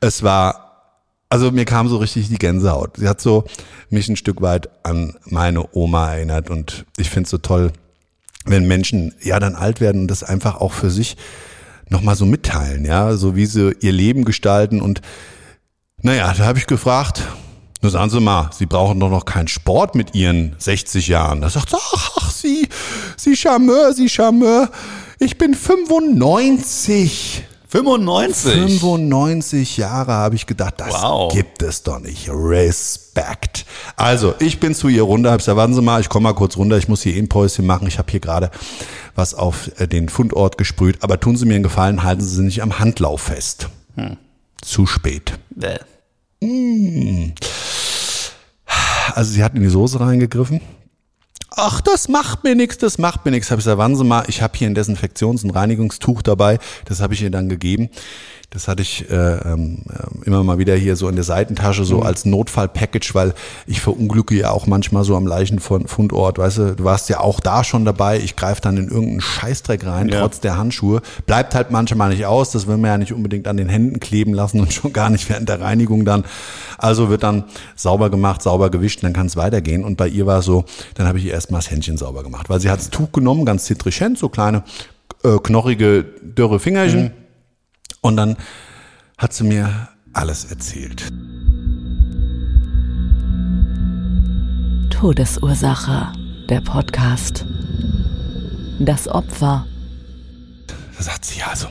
Es 0.00 0.22
war 0.22 0.70
also 1.32 1.52
mir 1.52 1.64
kam 1.64 1.88
so 1.88 1.96
richtig 1.98 2.28
die 2.28 2.38
Gänsehaut. 2.38 2.96
Sie 2.96 3.08
hat 3.08 3.20
so 3.20 3.44
mich 3.88 4.08
ein 4.08 4.16
Stück 4.16 4.42
weit 4.42 4.68
an 4.82 5.14
meine 5.26 5.64
Oma 5.74 6.12
erinnert 6.12 6.50
und 6.50 6.84
ich 6.96 7.08
finde 7.08 7.26
es 7.26 7.30
so 7.30 7.38
toll, 7.38 7.72
wenn 8.44 8.66
Menschen 8.66 9.14
ja 9.22 9.38
dann 9.38 9.54
alt 9.54 9.80
werden 9.80 10.02
und 10.02 10.08
das 10.08 10.22
einfach 10.22 10.56
auch 10.56 10.72
für 10.72 10.90
sich 10.90 11.16
nochmal 11.88 12.14
so 12.14 12.26
mitteilen, 12.26 12.84
ja, 12.84 13.16
so 13.16 13.36
wie 13.36 13.46
sie 13.46 13.74
ihr 13.80 13.92
Leben 13.92 14.24
gestalten 14.24 14.80
und 14.80 15.00
naja, 16.02 16.32
da 16.32 16.46
habe 16.46 16.58
ich 16.58 16.66
gefragt, 16.66 17.22
nur 17.82 17.90
sagen 17.90 18.10
Sie 18.10 18.20
mal, 18.20 18.50
Sie 18.52 18.66
brauchen 18.66 19.00
doch 19.00 19.10
noch 19.10 19.24
keinen 19.24 19.48
Sport 19.48 19.94
mit 19.94 20.14
Ihren 20.14 20.54
60 20.58 21.08
Jahren. 21.08 21.40
Da 21.40 21.48
sagt 21.48 21.70
sie, 21.70 21.76
ach, 21.76 22.10
ach, 22.16 22.30
Sie, 22.30 22.68
Sie 23.16 23.36
Charmeur, 23.36 23.92
Sie 23.94 24.08
Charmeur, 24.08 24.70
ich 25.18 25.38
bin 25.38 25.54
95. 25.54 27.44
95? 27.70 28.80
95 28.80 29.76
Jahre 29.76 30.10
habe 30.12 30.34
ich 30.34 30.46
gedacht, 30.46 30.74
das 30.78 30.92
wow. 30.92 31.32
gibt 31.32 31.62
es 31.62 31.84
doch 31.84 32.00
nicht. 32.00 32.28
Respekt. 32.28 33.64
Also, 33.94 34.34
ich 34.40 34.58
bin 34.58 34.74
zu 34.74 34.88
ihr 34.88 35.04
runter, 35.04 35.30
habe 35.30 35.38
gesagt, 35.38 35.56
warten 35.56 35.74
Sie 35.74 35.80
mal, 35.80 36.00
ich 36.00 36.08
komme 36.08 36.24
mal 36.24 36.32
kurz 36.32 36.56
runter, 36.56 36.78
ich 36.78 36.88
muss 36.88 37.02
hier 37.02 37.14
ein 37.14 37.28
Päuschen 37.28 37.66
machen. 37.66 37.86
Ich 37.86 37.98
habe 37.98 38.10
hier 38.10 38.18
gerade 38.18 38.50
was 39.14 39.34
auf 39.34 39.70
äh, 39.78 39.86
den 39.86 40.08
Fundort 40.08 40.58
gesprüht. 40.58 40.98
Aber 41.02 41.20
tun 41.20 41.36
Sie 41.36 41.46
mir 41.46 41.54
einen 41.54 41.62
Gefallen, 41.62 42.02
halten 42.02 42.22
Sie 42.22 42.34
sie 42.34 42.42
nicht 42.42 42.60
am 42.60 42.80
Handlauf 42.80 43.22
fest. 43.22 43.68
Hm. 43.94 44.16
Zu 44.62 44.86
spät. 44.86 45.38
Bäh. 45.50 45.78
Hm. 46.42 47.34
also 49.14 49.32
sie 49.32 49.44
hat 49.44 49.54
in 49.54 49.62
die 49.62 49.68
Soße 49.68 50.00
reingegriffen. 50.00 50.60
Ach, 51.52 51.80
das 51.80 52.08
macht 52.08 52.44
mir 52.44 52.54
nichts, 52.54 52.78
das 52.78 52.98
macht 52.98 53.24
mir 53.24 53.32
nichts. 53.32 53.50
Habe 53.50 53.58
ich 53.60 53.64
gesagt, 53.64 53.78
warten 53.78 53.96
Sie 53.96 54.04
mal, 54.04 54.24
ich 54.28 54.40
habe 54.40 54.56
hier 54.56 54.68
ein 54.68 54.76
Desinfektions- 54.76 55.42
und 55.42 55.50
Reinigungstuch 55.50 56.22
dabei. 56.22 56.58
Das 56.84 57.00
habe 57.00 57.14
ich 57.14 57.22
ihr 57.22 57.30
dann 57.30 57.48
gegeben. 57.48 57.90
Das 58.50 58.66
hatte 58.66 58.82
ich 58.82 59.08
äh, 59.08 59.14
ähm, 59.14 59.78
immer 60.24 60.42
mal 60.42 60.58
wieder 60.58 60.74
hier 60.74 60.96
so 60.96 61.08
in 61.08 61.14
der 61.14 61.22
Seitentasche, 61.22 61.84
so 61.84 61.98
mhm. 61.98 62.02
als 62.02 62.24
Notfallpackage, 62.24 63.14
weil 63.14 63.32
ich 63.64 63.80
verunglücke 63.80 64.34
ja 64.34 64.50
auch 64.50 64.66
manchmal 64.66 65.04
so 65.04 65.14
am 65.14 65.24
Leichenfundort. 65.24 66.38
Weißt 66.38 66.58
du, 66.58 66.74
du 66.74 66.82
warst 66.82 67.08
ja 67.08 67.20
auch 67.20 67.38
da 67.38 67.62
schon 67.62 67.84
dabei. 67.84 68.18
Ich 68.18 68.34
greife 68.34 68.60
dann 68.60 68.76
in 68.76 68.88
irgendeinen 68.88 69.20
Scheißdreck 69.20 69.86
rein, 69.86 70.08
ja. 70.08 70.20
trotz 70.20 70.40
der 70.40 70.58
Handschuhe. 70.58 71.00
Bleibt 71.26 71.54
halt 71.54 71.70
manchmal 71.70 72.10
nicht 72.10 72.26
aus. 72.26 72.50
Das 72.50 72.66
will 72.66 72.76
man 72.76 72.90
ja 72.90 72.98
nicht 72.98 73.12
unbedingt 73.12 73.46
an 73.46 73.56
den 73.56 73.68
Händen 73.68 74.00
kleben 74.00 74.34
lassen 74.34 74.58
und 74.58 74.72
schon 74.72 74.92
gar 74.92 75.10
nicht 75.10 75.28
während 75.28 75.48
der 75.48 75.60
Reinigung 75.60 76.04
dann. 76.04 76.24
Also 76.76 77.08
wird 77.08 77.22
dann 77.22 77.44
sauber 77.76 78.10
gemacht, 78.10 78.42
sauber 78.42 78.68
gewischt, 78.68 79.04
dann 79.04 79.12
kann 79.12 79.26
es 79.26 79.36
weitergehen. 79.36 79.84
Und 79.84 79.96
bei 79.96 80.08
ihr 80.08 80.26
war 80.26 80.40
es 80.40 80.44
so, 80.44 80.64
dann 80.94 81.06
habe 81.06 81.18
ich 81.18 81.26
ihr 81.26 81.32
erstmal 81.32 81.60
das 81.60 81.70
Händchen 81.70 81.96
sauber 81.96 82.24
gemacht, 82.24 82.50
weil 82.50 82.58
sie 82.58 82.68
hat 82.68 82.80
das 82.80 82.90
Tuch 82.90 83.12
genommen, 83.12 83.44
ganz 83.44 83.64
zitrischent, 83.66 84.18
so 84.18 84.28
kleine 84.28 84.64
äh, 85.22 85.38
knorrige, 85.38 86.04
dürre 86.20 86.58
Fingerchen. 86.58 87.02
Mhm 87.04 87.19
und 88.00 88.16
dann 88.16 88.36
hat 89.18 89.32
sie 89.32 89.44
mir 89.44 89.88
alles 90.12 90.44
erzählt. 90.44 91.08
Todesursache, 94.90 96.12
der 96.48 96.60
Podcast. 96.60 97.46
Das 98.78 99.08
Opfer. 99.08 99.66
Da 100.96 101.02
sagt 101.02 101.24
sie, 101.24 101.38
ja, 101.38 101.46
also, 101.48 101.68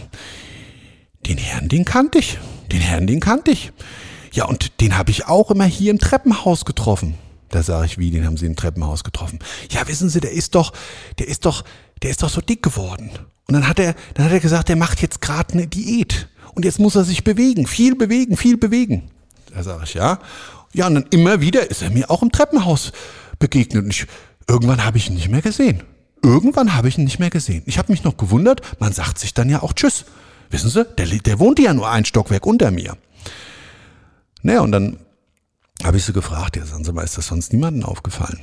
den 1.26 1.38
Herrn, 1.38 1.70
den 1.70 1.86
kannte 1.86 2.20
ich. 2.20 2.38
Den 2.72 2.82
Herrn, 2.82 3.08
den 3.08 3.20
kannte 3.20 3.52
ich. 3.52 3.72
Ja, 4.32 4.46
und 4.46 4.80
den 4.82 4.98
habe 4.98 5.12
ich 5.12 5.28
auch 5.28 5.52
immer 5.52 5.66
hier 5.66 5.92
im 5.92 6.00
Treppenhaus 6.00 6.66
getroffen. 6.66 7.18
Da 7.50 7.64
sage 7.64 7.88
ich, 7.88 7.98
wie, 7.98 8.12
den 8.12 8.26
haben 8.26 8.38
Sie 8.38 8.46
im 8.46 8.56
Treppenhaus 8.56 9.04
getroffen? 9.04 9.40
Ja, 9.72 9.88
wissen 9.88 10.10
Sie, 10.10 10.20
der 10.20 10.32
ist 10.32 10.54
doch, 10.54 10.72
der 11.18 11.28
ist 11.28 11.46
doch, 11.46 11.64
der 12.04 12.12
ist 12.12 12.22
doch 12.22 12.30
so 12.30 12.42
dick 12.42 12.62
geworden. 12.62 13.10
Und 13.50 13.54
dann 13.54 13.68
hat 13.68 13.80
er, 13.80 13.96
dann 14.14 14.28
hat 14.28 14.32
er 14.32 14.40
gesagt, 14.40 14.70
der 14.70 14.76
macht 14.76 15.02
jetzt 15.02 15.22
gerade 15.22 15.54
eine 15.54 15.66
Diät. 15.66 16.30
Und 16.54 16.66
jetzt 16.66 16.78
muss 16.78 16.96
er 16.96 17.04
sich 17.04 17.24
bewegen, 17.24 17.66
viel 17.66 17.96
bewegen, 17.96 18.38
viel 18.38 18.58
bewegen. 18.58 19.10
Da 19.52 19.64
sage 19.64 19.86
ich, 19.86 19.96
ja. 19.96 20.20
Ja, 20.72 20.86
und 20.86 20.94
dann 20.94 21.06
immer 21.10 21.42
wieder 21.42 21.68
ist 21.68 21.82
er 21.82 21.90
mir 21.90 22.12
auch 22.12 22.22
im 22.22 22.32
Treppenhaus 22.32 22.92
begegnet. 23.40 23.86
Und 23.86 23.90
ich, 23.90 24.06
irgendwann 24.48 24.86
habe 24.86 25.00
ich 25.00 25.10
ihn 25.10 25.16
nicht 25.16 25.30
mehr 25.30 25.42
gesehen. 25.42 25.82
Irgendwann 26.22 26.76
habe 26.76 26.90
ich 26.90 27.00
ihn 27.00 27.06
nicht 27.06 27.18
mehr 27.18 27.32
gesehen. 27.32 27.64
Ich 27.66 27.80
habe 27.80 27.92
mich 27.92 28.04
noch 28.04 28.18
gewundert, 28.18 28.62
man 28.80 28.94
sagt 28.94 29.18
sich 29.18 29.34
dann 29.34 29.50
ja 29.50 29.64
auch 29.64 29.74
Tschüss. 29.74 30.06
Wissen 30.52 30.70
Sie, 30.70 30.86
der, 30.86 31.08
der 31.08 31.40
wohnte 31.40 31.64
ja 31.64 31.74
nur 31.74 31.90
ein 31.90 32.06
Stockwerk 32.06 32.46
unter 32.46 32.70
mir. 32.70 32.98
Naja, 34.44 34.62
und 34.62 34.72
dann 34.72 35.00
habe 35.84 35.98
ich 35.98 36.06
sie 36.06 36.14
gefragt, 36.14 36.56
ja, 36.56 36.68
sagen 36.68 36.84
Sie 36.84 36.94
mal, 36.94 37.04
ist 37.04 37.18
das 37.18 37.26
sonst 37.26 37.52
niemandem 37.52 37.84
aufgefallen? 37.84 38.42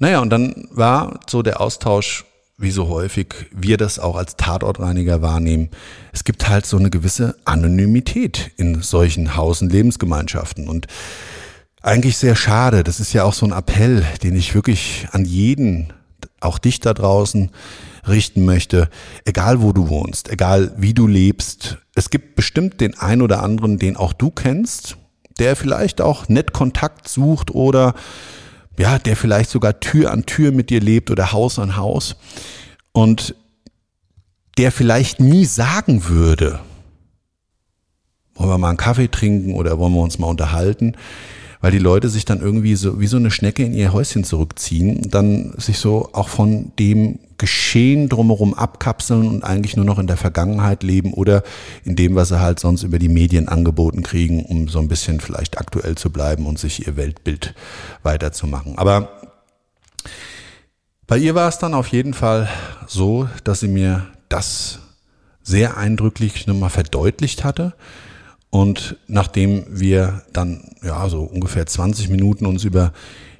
Naja, 0.00 0.18
und 0.18 0.30
dann 0.30 0.66
war 0.72 1.20
so 1.28 1.42
der 1.42 1.60
Austausch, 1.60 2.24
wie 2.56 2.70
so 2.70 2.88
häufig 2.88 3.34
wir 3.50 3.76
das 3.76 3.98
auch 3.98 4.16
als 4.16 4.36
Tatortreiniger 4.36 5.22
wahrnehmen. 5.22 5.70
Es 6.12 6.24
gibt 6.24 6.48
halt 6.48 6.66
so 6.66 6.76
eine 6.76 6.90
gewisse 6.90 7.36
Anonymität 7.44 8.52
in 8.56 8.80
solchen 8.82 9.36
Haus- 9.36 9.60
und 9.60 9.72
Lebensgemeinschaften 9.72 10.68
und 10.68 10.86
eigentlich 11.82 12.16
sehr 12.16 12.36
schade. 12.36 12.84
Das 12.84 13.00
ist 13.00 13.12
ja 13.12 13.24
auch 13.24 13.34
so 13.34 13.44
ein 13.44 13.52
Appell, 13.52 14.04
den 14.22 14.36
ich 14.36 14.54
wirklich 14.54 15.06
an 15.12 15.24
jeden, 15.24 15.92
auch 16.40 16.58
dich 16.58 16.80
da 16.80 16.94
draußen, 16.94 17.50
richten 18.06 18.44
möchte, 18.44 18.88
egal 19.24 19.60
wo 19.60 19.72
du 19.72 19.88
wohnst, 19.88 20.30
egal 20.30 20.72
wie 20.76 20.94
du 20.94 21.06
lebst. 21.06 21.78
Es 21.94 22.10
gibt 22.10 22.36
bestimmt 22.36 22.80
den 22.80 22.98
ein 22.98 23.22
oder 23.22 23.42
anderen, 23.42 23.78
den 23.78 23.96
auch 23.96 24.12
du 24.12 24.30
kennst, 24.30 24.96
der 25.38 25.56
vielleicht 25.56 26.00
auch 26.00 26.28
nett 26.28 26.52
Kontakt 26.52 27.08
sucht 27.08 27.50
oder 27.50 27.94
ja, 28.78 28.98
der 28.98 29.16
vielleicht 29.16 29.50
sogar 29.50 29.80
Tür 29.80 30.10
an 30.10 30.26
Tür 30.26 30.52
mit 30.52 30.70
dir 30.70 30.80
lebt 30.80 31.10
oder 31.10 31.32
Haus 31.32 31.58
an 31.58 31.76
Haus. 31.76 32.16
Und 32.92 33.34
der 34.58 34.72
vielleicht 34.72 35.20
nie 35.20 35.44
sagen 35.44 36.08
würde, 36.08 36.60
wollen 38.34 38.50
wir 38.50 38.58
mal 38.58 38.68
einen 38.68 38.78
Kaffee 38.78 39.08
trinken 39.08 39.54
oder 39.54 39.78
wollen 39.78 39.94
wir 39.94 40.00
uns 40.00 40.18
mal 40.18 40.28
unterhalten, 40.28 40.96
weil 41.60 41.72
die 41.72 41.78
Leute 41.78 42.08
sich 42.08 42.24
dann 42.24 42.40
irgendwie 42.40 42.74
so 42.74 43.00
wie 43.00 43.06
so 43.06 43.16
eine 43.16 43.30
Schnecke 43.30 43.64
in 43.64 43.72
ihr 43.72 43.92
Häuschen 43.92 44.24
zurückziehen, 44.24 45.08
dann 45.10 45.54
sich 45.56 45.78
so 45.78 46.10
auch 46.12 46.28
von 46.28 46.72
dem 46.78 47.18
Geschehen 47.38 48.08
drumherum 48.08 48.54
abkapseln 48.54 49.28
und 49.28 49.44
eigentlich 49.44 49.76
nur 49.76 49.84
noch 49.84 49.98
in 49.98 50.06
der 50.06 50.16
Vergangenheit 50.16 50.82
leben 50.82 51.12
oder 51.12 51.42
in 51.84 51.96
dem, 51.96 52.14
was 52.14 52.28
sie 52.28 52.40
halt 52.40 52.60
sonst 52.60 52.82
über 52.82 52.98
die 52.98 53.08
Medien 53.08 53.48
angeboten 53.48 54.02
kriegen, 54.02 54.44
um 54.44 54.68
so 54.68 54.78
ein 54.78 54.88
bisschen 54.88 55.20
vielleicht 55.20 55.58
aktuell 55.58 55.96
zu 55.96 56.10
bleiben 56.10 56.46
und 56.46 56.58
sich 56.58 56.86
ihr 56.86 56.96
Weltbild 56.96 57.54
weiterzumachen. 58.02 58.78
Aber 58.78 59.08
bei 61.06 61.18
ihr 61.18 61.34
war 61.34 61.48
es 61.48 61.58
dann 61.58 61.74
auf 61.74 61.88
jeden 61.88 62.14
Fall 62.14 62.48
so, 62.86 63.28
dass 63.44 63.60
sie 63.60 63.68
mir 63.68 64.06
das 64.28 64.78
sehr 65.42 65.76
eindrücklich 65.76 66.46
nochmal 66.46 66.70
verdeutlicht 66.70 67.44
hatte 67.44 67.74
und 68.54 68.98
nachdem 69.08 69.66
wir 69.68 70.22
dann, 70.32 70.76
ja, 70.80 71.08
so 71.08 71.22
ungefähr 71.24 71.66
20 71.66 72.08
Minuten 72.08 72.46
uns 72.46 72.62
über 72.62 72.92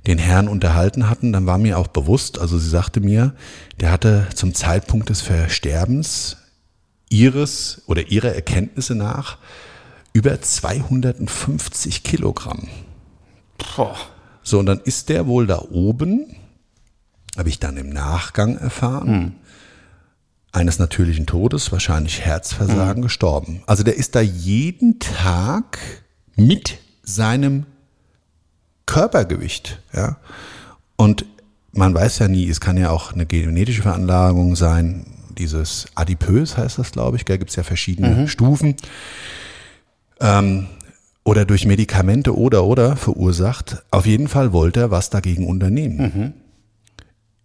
den 0.09 0.19
Herrn 0.19 0.49
unterhalten 0.49 1.09
hatten, 1.09 1.33
dann 1.33 1.47
war 1.47 1.57
mir 1.57 1.79
auch 1.79 1.87
bewusst, 1.87 2.41
also 2.41 2.59
sie 2.59 2.69
sagte 2.69 3.01
mir, 3.01 3.33
der 3.79 3.93
hatte 3.93 4.27
zum 4.35 4.55
Zeitpunkt 4.55 5.11
des 5.11 5.21
Versterbens 5.21 6.39
ihres 7.11 7.83
oder 7.87 8.09
ihrer 8.09 8.35
Erkenntnisse 8.35 8.97
nach 8.97 9.39
über 10.15 10.41
250 10.41 12.03
Kilogramm. 12.03 12.67
Boah. 13.77 13.97
So, 14.43 14.59
und 14.59 14.67
dann 14.67 14.81
ist 14.81 15.11
der 15.11 15.29
wohl 15.29 15.47
da 15.47 15.63
oben, 15.71 16.35
habe 17.37 17.51
ich 17.51 17.61
dann 17.61 17.77
im 17.77 17.91
Nachgang 17.91 18.59
erfahren, 18.59 19.09
hm 19.09 19.33
eines 20.55 20.79
natürlichen 20.79 21.27
Todes, 21.27 21.73
wahrscheinlich 21.73 22.21
Herzversagen, 22.21 23.01
mhm. 23.01 23.05
gestorben. 23.05 23.63
Also 23.67 23.83
der 23.83 23.97
ist 23.97 24.15
da 24.15 24.21
jeden 24.21 25.01
Tag 25.01 25.79
mit 26.37 26.79
seinem 27.03 27.67
Körpergewicht, 28.87 29.81
ja. 29.93 30.17
Und 30.97 31.27
man 31.73 31.93
weiß 31.93 32.21
ja 32.21 32.29
nie, 32.29 32.49
es 32.49 32.61
kann 32.61 32.77
ja 32.77 32.91
auch 32.91 33.13
eine 33.13 33.27
genetische 33.27 33.83
Veranlagung 33.83 34.55
sein, 34.55 35.07
dieses 35.37 35.87
Adipös 35.97 36.57
heißt 36.57 36.79
das, 36.79 36.93
glaube 36.93 37.17
ich, 37.17 37.25
da 37.25 37.37
gibt 37.37 37.51
es 37.51 37.57
ja 37.57 37.65
verschiedene 37.65 38.11
mhm. 38.11 38.29
Stufen. 38.29 38.77
Ähm, 40.21 40.69
oder 41.25 41.45
durch 41.45 41.67
Medikamente 41.67 42.37
oder 42.37 42.65
oder 42.65 42.97
verursacht. 42.97 43.83
Auf 43.91 44.07
jeden 44.07 44.29
Fall 44.29 44.53
wollte 44.53 44.81
er 44.81 44.91
was 44.93 45.11
dagegen 45.11 45.49
unternehmen. 45.49 45.99
Mhm. 45.99 46.33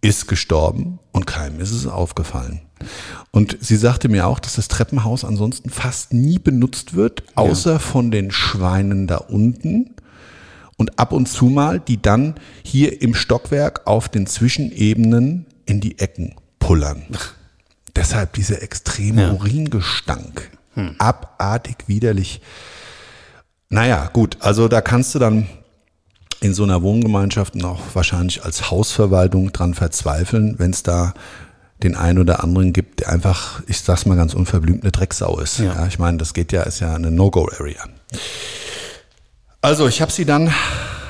Ist 0.02 0.28
gestorben 0.28 1.00
und 1.10 1.26
keinem 1.26 1.58
ist 1.58 1.72
es 1.72 1.86
aufgefallen. 1.88 2.60
Und 3.30 3.56
sie 3.60 3.76
sagte 3.76 4.08
mir 4.08 4.26
auch, 4.26 4.38
dass 4.38 4.54
das 4.54 4.68
Treppenhaus 4.68 5.24
ansonsten 5.24 5.70
fast 5.70 6.12
nie 6.12 6.38
benutzt 6.38 6.94
wird, 6.94 7.22
außer 7.34 7.74
ja. 7.74 7.78
von 7.78 8.10
den 8.10 8.30
Schweinen 8.30 9.06
da 9.06 9.16
unten 9.16 9.94
und 10.76 10.98
ab 10.98 11.12
und 11.12 11.26
zu 11.26 11.46
mal, 11.46 11.78
die 11.78 12.00
dann 12.00 12.34
hier 12.64 13.02
im 13.02 13.14
Stockwerk 13.14 13.86
auf 13.86 14.08
den 14.08 14.26
Zwischenebenen 14.26 15.46
in 15.66 15.80
die 15.80 15.98
Ecken 15.98 16.34
pullern. 16.58 17.02
Deshalb 17.96 18.32
dieser 18.32 18.62
extreme 18.62 19.22
ja. 19.22 19.32
Uringestank. 19.32 20.50
Hm. 20.74 20.94
Abartig 20.98 21.76
widerlich. 21.86 22.40
Naja, 23.68 24.08
gut, 24.12 24.36
also 24.40 24.68
da 24.68 24.80
kannst 24.80 25.14
du 25.14 25.18
dann 25.18 25.48
in 26.40 26.54
so 26.54 26.62
einer 26.62 26.82
Wohngemeinschaft 26.82 27.62
auch 27.62 27.80
wahrscheinlich 27.92 28.44
als 28.44 28.70
Hausverwaltung 28.70 29.52
dran 29.52 29.74
verzweifeln, 29.74 30.58
wenn 30.58 30.70
es 30.70 30.82
da 30.82 31.12
den 31.82 31.96
einen 31.96 32.18
oder 32.18 32.42
anderen 32.44 32.72
gibt, 32.72 33.00
der 33.00 33.08
einfach, 33.08 33.62
ich 33.66 33.80
sag's 33.80 34.06
mal 34.06 34.16
ganz 34.16 34.34
unverblümt, 34.34 34.82
eine 34.82 34.92
Drecksau 34.92 35.38
ist. 35.38 35.58
Ja. 35.58 35.74
ja 35.74 35.86
ich 35.86 35.98
meine, 35.98 36.18
das 36.18 36.34
geht 36.34 36.52
ja, 36.52 36.62
ist 36.62 36.80
ja 36.80 36.94
eine 36.94 37.10
No-Go-Area. 37.10 37.84
Also, 39.62 39.86
ich 39.88 40.00
habe 40.00 40.10
sie 40.12 40.24
dann 40.24 40.52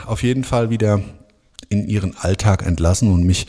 auf 0.06 0.22
jeden 0.22 0.44
Fall 0.44 0.70
wieder 0.70 1.00
in 1.68 1.86
ihren 1.86 2.16
Alltag 2.16 2.66
entlassen 2.66 3.12
und 3.12 3.24
mich 3.24 3.46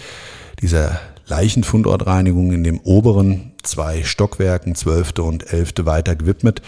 dieser 0.61 0.99
Leichenfundortreinigung 1.25 2.51
in 2.51 2.63
dem 2.63 2.79
oberen 2.81 3.53
zwei 3.63 4.03
Stockwerken, 4.03 4.75
zwölfte 4.75 5.23
und 5.23 5.51
elfte 5.51 5.85
weiter 5.85 6.15
gewidmet. 6.15 6.61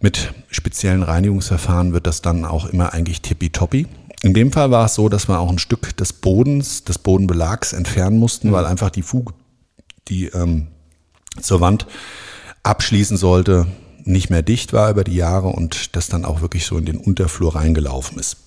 Mit 0.00 0.32
speziellen 0.50 1.02
Reinigungsverfahren 1.02 1.92
wird 1.92 2.06
das 2.06 2.22
dann 2.22 2.44
auch 2.44 2.66
immer 2.66 2.92
eigentlich 2.92 3.20
tippitoppi. 3.20 3.86
In 4.22 4.34
dem 4.34 4.52
Fall 4.52 4.70
war 4.70 4.86
es 4.86 4.94
so, 4.94 5.08
dass 5.08 5.28
wir 5.28 5.38
auch 5.38 5.50
ein 5.50 5.58
Stück 5.58 5.96
des 5.96 6.12
Bodens, 6.12 6.84
des 6.84 6.98
Bodenbelags 6.98 7.72
entfernen 7.72 8.18
mussten, 8.18 8.48
mhm. 8.48 8.52
weil 8.52 8.66
einfach 8.66 8.90
die 8.90 9.02
Fuge 9.02 9.34
die 10.08 10.26
ähm, 10.26 10.68
zur 11.40 11.60
Wand 11.60 11.86
abschließen 12.62 13.16
sollte, 13.16 13.66
nicht 14.04 14.30
mehr 14.30 14.42
dicht 14.42 14.72
war 14.72 14.90
über 14.90 15.04
die 15.04 15.16
Jahre 15.16 15.48
und 15.48 15.94
das 15.96 16.08
dann 16.08 16.24
auch 16.24 16.40
wirklich 16.40 16.64
so 16.64 16.78
in 16.78 16.86
den 16.86 16.96
Unterflur 16.96 17.54
reingelaufen 17.54 18.18
ist. 18.18 18.38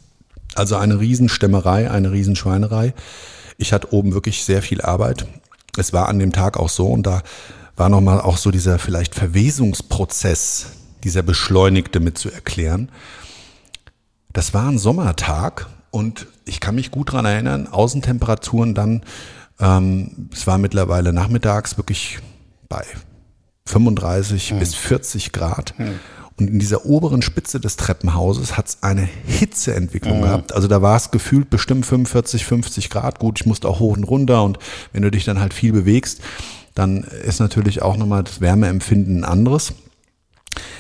Also 0.56 0.76
eine 0.76 1.00
Riesenstämmerei, 1.00 1.90
eine 1.90 2.12
Riesenschweinerei. 2.12 2.94
Ich 3.58 3.74
hatte 3.74 3.94
oben 3.94 4.14
wirklich 4.14 4.44
sehr 4.44 4.62
viel 4.62 4.82
Arbeit. 4.82 5.28
Es 5.78 5.94
war 5.94 6.10
an 6.10 6.20
dem 6.20 6.34
Tag 6.34 6.58
auch 6.58 6.70
so 6.70 6.88
und 6.88 7.04
da 7.04 7.22
war 7.76 7.90
nochmal 7.90 8.20
auch 8.20 8.38
so 8.38 8.52
dieser 8.52 8.80
vielleicht 8.80 9.16
Verwesungsprozess, 9.16 10.68
dieser 11.04 11.24
beschleunigte 11.24 12.00
mit 12.00 12.18
zu 12.18 12.30
erklären. 12.30 12.90
Das 14.34 14.54
war 14.54 14.68
ein 14.68 14.78
Sommertag 14.78 15.68
und 15.90 16.28
ich 16.46 16.60
kann 16.60 16.76
mich 16.76 16.92
gut 16.92 17.12
dran 17.12 17.26
erinnern, 17.26 17.68
Außentemperaturen 17.68 18.74
dann, 18.74 19.04
ähm, 19.62 20.30
es 20.34 20.48
war 20.48 20.58
mittlerweile 20.58 21.14
nachmittags 21.14 21.78
wirklich 21.78 22.20
bei 22.68 22.84
35 23.66 24.56
bis 24.60 24.76
40 24.76 25.32
Grad. 25.32 25.74
Und 26.38 26.50
in 26.50 26.60
dieser 26.60 26.86
oberen 26.86 27.22
Spitze 27.22 27.60
des 27.60 27.76
Treppenhauses 27.76 28.58
hat 28.58 28.68
es 28.68 28.78
eine 28.82 29.08
Hitzeentwicklung 29.28 30.22
gehabt. 30.24 30.54
Also 30.54 30.68
da 30.68 30.82
war 30.82 30.98
es 30.98 31.12
gefühlt 31.12 31.50
bestimmt 31.50 31.86
45, 31.86 32.46
50 32.46 32.90
Grad. 32.90 33.20
Gut, 33.20 33.40
ich 33.40 33.46
musste 33.46 33.68
auch 33.68 33.80
hoch 33.80 33.96
und 33.96 34.04
runter 34.06 34.44
und 34.44 34.58
wenn 34.92 35.04
du 35.04 35.12
dich 35.12 35.24
dann 35.24 35.40
halt 35.40 35.54
viel 35.54 35.72
bewegst, 35.72 36.22
dann 36.74 37.04
ist 37.04 37.40
natürlich 37.40 37.82
auch 37.82 37.98
nochmal 37.98 38.24
das 38.24 38.42
Wärmeempfinden 38.42 39.20
ein 39.20 39.24
anderes. 39.24 39.74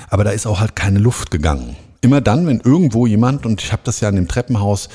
Aber 0.10 0.24
da 0.24 0.32
ist 0.32 0.48
auch 0.48 0.60
halt 0.60 0.76
keine 0.76 1.00
Luft 1.00 1.32
gegangen. 1.32 1.76
Immer 2.02 2.22
dann, 2.22 2.48
wenn 2.48 2.60
irgendwo 2.60 3.06
jemand, 3.06 3.46
und 3.46 3.62
ich 3.62 3.72
habe 3.72 3.84
das 3.86 4.00
ja 4.00 4.10
in 4.10 4.15
dem 4.15 4.28
Treppenhaus 4.28 4.89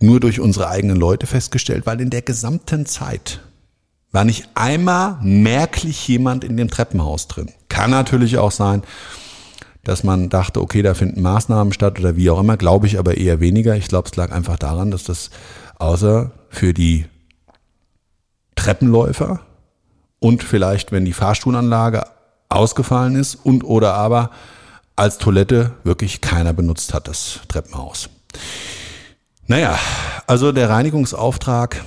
nur 0.00 0.18
durch 0.18 0.40
unsere 0.40 0.68
eigenen 0.68 0.96
Leute 0.96 1.26
festgestellt, 1.26 1.86
weil 1.86 2.00
in 2.00 2.10
der 2.10 2.22
gesamten 2.22 2.86
Zeit 2.86 3.40
war 4.12 4.24
nicht 4.24 4.48
einmal 4.54 5.18
merklich 5.22 6.08
jemand 6.08 6.42
in 6.42 6.56
dem 6.56 6.70
Treppenhaus 6.70 7.28
drin. 7.28 7.50
Kann 7.68 7.90
natürlich 7.90 8.38
auch 8.38 8.50
sein, 8.50 8.82
dass 9.84 10.02
man 10.02 10.28
dachte, 10.28 10.60
okay, 10.60 10.82
da 10.82 10.94
finden 10.94 11.22
Maßnahmen 11.22 11.72
statt 11.72 11.98
oder 12.00 12.16
wie 12.16 12.30
auch 12.30 12.40
immer, 12.40 12.56
glaube 12.56 12.86
ich 12.86 12.98
aber 12.98 13.16
eher 13.16 13.40
weniger. 13.40 13.76
Ich 13.76 13.88
glaube, 13.88 14.08
es 14.08 14.16
lag 14.16 14.32
einfach 14.32 14.58
daran, 14.58 14.90
dass 14.90 15.04
das 15.04 15.30
außer 15.78 16.32
für 16.48 16.74
die 16.74 17.06
Treppenläufer 18.56 19.40
und 20.18 20.42
vielleicht, 20.42 20.92
wenn 20.92 21.04
die 21.04 21.12
Fahrstuhlanlage 21.12 22.04
ausgefallen 22.48 23.14
ist 23.16 23.36
und 23.36 23.64
oder 23.64 23.94
aber 23.94 24.30
als 24.96 25.18
Toilette 25.18 25.72
wirklich 25.82 26.20
keiner 26.20 26.52
benutzt 26.52 26.92
hat, 26.92 27.08
das 27.08 27.40
Treppenhaus. 27.48 28.10
Naja, 29.50 29.76
also 30.28 30.52
der 30.52 30.70
Reinigungsauftrag 30.70 31.84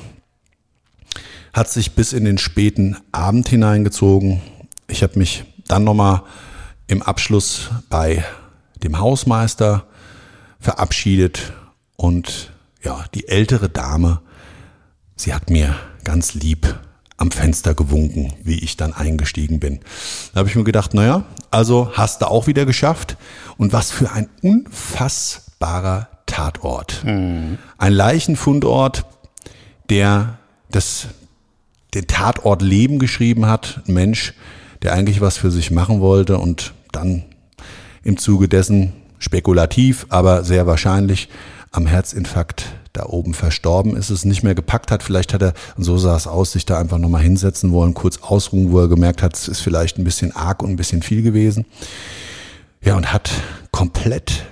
hat 1.54 1.69
sich 1.69 1.95
bis 1.95 2.12
in 2.12 2.26
den 2.26 2.38
späten 2.38 2.97
Abend 3.13 3.47
hineingezogen. 3.47 4.41
Ich 4.89 5.02
habe 5.02 5.17
mich 5.17 5.45
dann 5.65 5.86
nochmal 5.86 6.23
im 6.88 7.02
Abschluss 7.02 7.69
bei 7.89 8.26
dem 8.84 8.99
Hausmeister 8.99 9.86
verabschiedet 10.60 11.54
und 11.95 12.52
ja, 12.84 13.06
die 13.13 13.30
ältere 13.30 13.69
Dame, 13.69 14.19
sie 15.15 15.34
hat 15.34 15.49
mir 15.49 15.73
ganz 16.04 16.34
lieb 16.34 16.78
am 17.15 17.32
Fenster 17.32 17.76
gewunken, 17.76 18.34
wie 18.43 18.60
ich 18.60 18.76
dann 18.76 18.91
eingestiegen 18.91 19.62
bin. 19.62 19.80
Da 20.34 20.39
habe 20.39 20.49
ich 20.49 20.58
mir 20.58 20.65
gedacht, 20.65 20.93
naja, 20.93 21.23
also 21.49 21.93
hast 21.93 22.23
du 22.23 22.28
auch 22.28 22.45
wieder 22.45 22.65
geschafft. 22.65 23.15
Und 23.56 23.71
was 23.71 23.89
für 23.89 24.12
ein 24.12 24.28
unfassbarer 24.41 26.10
Tatort. 26.34 27.04
Ein 27.78 27.93
Leichenfundort, 27.93 29.06
der 29.89 30.39
das, 30.72 31.08
den 31.93 32.08
Tatort 32.08 32.63
Leben 32.63 32.98
geschrieben 32.98 33.46
hat. 33.46 33.82
Ein 33.88 33.93
Mensch, 33.93 34.34
der 34.82 34.93
eigentlich 34.93 35.22
was 35.22 35.38
für 35.38 35.52
sich 35.52 35.69
machen 35.69 36.00
wollte 36.02 36.39
und 36.39 36.74
dann 36.91 37.24
im 38.04 38.17
Zuge 38.17 38.50
dessen 38.50 38.93
spekulativ, 39.19 40.08
aber 40.10 40.43
sehr 40.43 40.65
wahrscheinlich 40.65 41.30
am 41.72 41.86
Herzinfarkt 41.86 42.65
da 42.93 43.06
oben 43.06 43.36
verstorben 43.36 43.96
ist, 43.96 44.10
es 44.10 44.26
nicht 44.26 44.43
mehr 44.43 44.56
gepackt 44.56 44.89
hat. 44.89 45.04
Vielleicht 45.04 45.34
hat 45.34 45.41
er, 45.43 45.54
und 45.78 45.84
so 45.84 45.98
sah 45.98 46.15
es 46.15 46.26
aus, 46.26 46.52
sich 46.52 46.65
da 46.65 46.80
einfach 46.80 46.98
nochmal 46.98 47.22
hinsetzen 47.22 47.72
wollen, 47.72 47.93
kurz 47.93 48.17
ausruhen, 48.22 48.72
wo 48.72 48.80
er 48.80 48.88
gemerkt 48.88 49.22
hat, 49.22 49.36
es 49.36 49.48
ist 49.48 49.62
vielleicht 49.62 50.00
ein 50.00 50.04
bisschen 50.04 50.36
arg 50.36 50.63
und 50.63 50.72
ein 50.72 50.76
bisschen 50.78 51.04
viel 51.04 51.22
gewesen. 51.22 51.65
Ja, 52.82 52.96
und 52.96 53.13
hat 53.13 53.32
komplett 53.72 54.46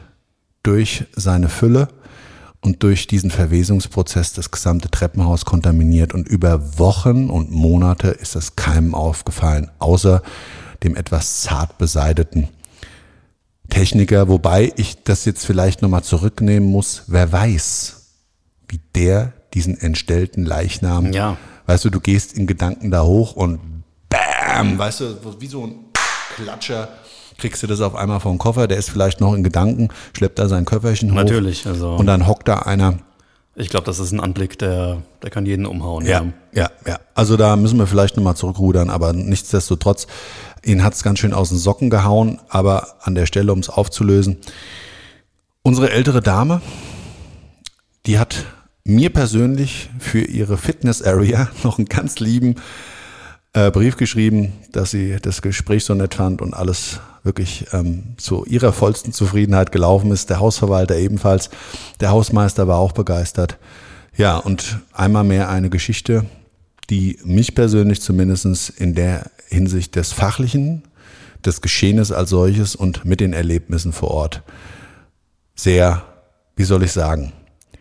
durch 0.63 1.06
seine 1.15 1.50
Fülle 1.50 1.88
und 2.62 2.84
durch 2.84 3.08
diesen 3.08 3.32
Verwesungsprozess 3.32 4.34
das 4.34 4.52
gesamte 4.52 4.89
Treppenhaus 4.89 5.45
kontaminiert. 5.45 6.13
Und 6.13 6.28
über 6.28 6.78
Wochen 6.78 7.30
und 7.30 7.52
Monate 7.52 8.10
ist 8.10 8.36
das 8.36 8.56
keinem 8.56 8.93
aufgefallen, 8.93 9.71
außer 9.80 10.21
dem 10.84 10.95
etwas 10.95 11.41
zart 11.41 11.78
beseideten 11.78 12.50
Techniker, 13.69 14.28
wobei 14.28 14.74
ich 14.76 15.04
das 15.04 15.26
jetzt 15.26 15.45
vielleicht 15.45 15.82
nochmal 15.82 16.04
zurücknehmen 16.04 16.69
muss, 16.69 17.04
wer 17.08 17.32
weiß, 17.32 18.02
wie 18.67 18.80
der 18.95 19.34
diesen 19.54 19.80
entstellten 19.80 20.43
Leichnam, 20.45 21.13
Ja. 21.13 21.38
weißt 21.67 21.86
du, 21.86 21.89
du 21.89 22.00
gehst 22.02 22.34
in 22.38 22.47
Gedanken 22.47 22.91
da 22.91 23.04
hoch 23.04 23.34
und 23.36 23.60
bam, 24.10 24.78
weißt 24.78 25.00
du, 25.02 25.17
wie 25.39 25.47
so 25.47 25.65
ein 25.65 25.76
Klatscher 26.36 26.89
kriegst 27.41 27.62
du 27.63 27.67
das 27.67 27.82
auf 27.82 27.95
einmal 27.95 28.19
vom 28.21 28.38
Koffer, 28.38 28.67
der 28.67 28.77
ist 28.77 28.89
vielleicht 28.89 29.19
noch 29.19 29.34
in 29.34 29.43
Gedanken, 29.43 29.89
schleppt 30.15 30.39
da 30.39 30.47
sein 30.47 30.63
Köfferchen 30.65 31.12
hoch. 31.12 31.15
Natürlich, 31.15 31.65
also- 31.67 31.95
Und 31.95 32.06
dann 32.06 32.25
hockt 32.27 32.47
da 32.47 32.60
einer, 32.60 32.99
Ich 33.54 33.67
glaube, 33.69 33.86
das 33.86 33.99
ist 33.99 34.13
ein 34.13 34.21
Anblick, 34.21 34.58
der, 34.60 35.01
der 35.21 35.30
kann 35.30 35.45
jeden 35.45 35.65
umhauen. 35.65 36.06
Ja, 36.06 36.23
ja, 36.54 36.69
ja. 36.88 36.99
Also 37.15 37.36
da 37.36 37.58
müssen 37.58 37.77
wir 37.77 37.86
vielleicht 37.86 38.15
nochmal 38.15 38.38
zurückrudern, 38.38 38.89
aber 38.89 39.12
nichtsdestotrotz, 39.12 40.08
ihn 40.63 40.84
hat's 40.86 41.04
ganz 41.04 41.19
schön 41.19 41.34
aus 41.34 41.49
den 41.49 41.58
Socken 41.58 41.89
gehauen, 41.89 42.39
aber 42.47 42.95
an 43.01 43.13
der 43.13 43.25
Stelle, 43.25 43.51
um 43.51 43.60
es 43.60 43.67
aufzulösen, 43.69 44.38
unsere 45.63 45.91
ältere 45.91 46.21
Dame, 46.21 46.62
die 48.06 48.17
hat 48.19 48.45
mir 48.86 49.10
persönlich 49.12 49.89
für 49.99 50.21
ihre 50.21 50.58
Fitness 50.58 51.01
Area 51.01 51.49
noch 51.63 51.77
einen 51.77 51.88
ganz 51.88 52.19
lieben 52.19 52.56
äh, 53.54 53.69
Brief 53.69 53.97
geschrieben, 53.97 54.54
dass 54.71 54.91
sie 54.91 55.17
das 55.21 55.41
Gespräch 55.41 55.84
so 55.84 55.93
nett 55.93 56.13
fand 56.15 56.41
und 56.41 56.54
alles 56.54 56.99
wirklich 57.23 57.67
ähm, 57.73 58.15
zu 58.17 58.45
ihrer 58.45 58.73
vollsten 58.73 59.13
Zufriedenheit 59.13 59.71
gelaufen 59.71 60.12
ist. 60.12 60.29
Der 60.29 60.39
Hausverwalter 60.39 60.97
ebenfalls. 60.97 61.49
Der 61.99 62.12
Hausmeister 62.12 62.67
war 62.67 62.79
auch 62.79 62.91
begeistert. 62.91 63.57
Ja, 64.17 64.38
und 64.38 64.79
einmal 64.93 65.23
mehr 65.23 65.49
eine 65.49 65.69
Geschichte, 65.69 66.25
die 66.89 67.19
mich 67.23 67.55
persönlich 67.55 68.01
zumindestens 68.01 68.69
in 68.69 68.95
der 68.95 69.29
Hinsicht 69.47 69.95
des 69.95 70.12
Fachlichen, 70.12 70.84
des 71.45 71.62
Geschehenes 71.62 72.12
als 72.12 72.29
solches 72.29 72.75
und 72.75 73.05
mit 73.05 73.19
den 73.19 73.34
Erlebnissen 73.34 73.93
vor 73.93 74.12
Ort 74.12 74.43
sehr, 75.55 76.03
wie 76.55 76.63
soll 76.63 76.84
ich 76.84 76.91
sagen, 76.91 77.34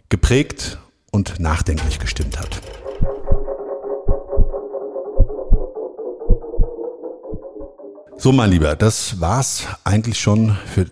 geprägt 0.08 0.78
und 1.10 1.40
nachdenklich 1.40 1.98
gestimmt 1.98 2.38
hat. 2.38 2.60
So, 8.22 8.32
mein 8.32 8.50
Lieber, 8.50 8.76
das 8.76 9.18
war's 9.18 9.64
eigentlich 9.82 10.20
schon 10.20 10.54
für 10.74 10.84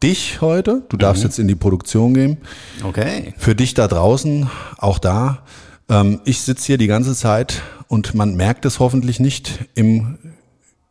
dich 0.00 0.40
heute. 0.40 0.84
Du 0.88 0.96
darfst 0.96 1.24
jetzt 1.24 1.40
in 1.40 1.48
die 1.48 1.56
Produktion 1.56 2.14
gehen. 2.14 2.38
Okay. 2.84 3.34
Für 3.38 3.56
dich 3.56 3.74
da 3.74 3.88
draußen, 3.88 4.48
auch 4.78 5.00
da. 5.00 5.42
Ähm, 5.88 6.20
ich 6.24 6.42
sitze 6.42 6.66
hier 6.66 6.78
die 6.78 6.86
ganze 6.86 7.16
Zeit 7.16 7.62
und 7.88 8.14
man 8.14 8.36
merkt 8.36 8.66
es 8.66 8.78
hoffentlich 8.78 9.18
nicht 9.18 9.58
im, 9.74 10.16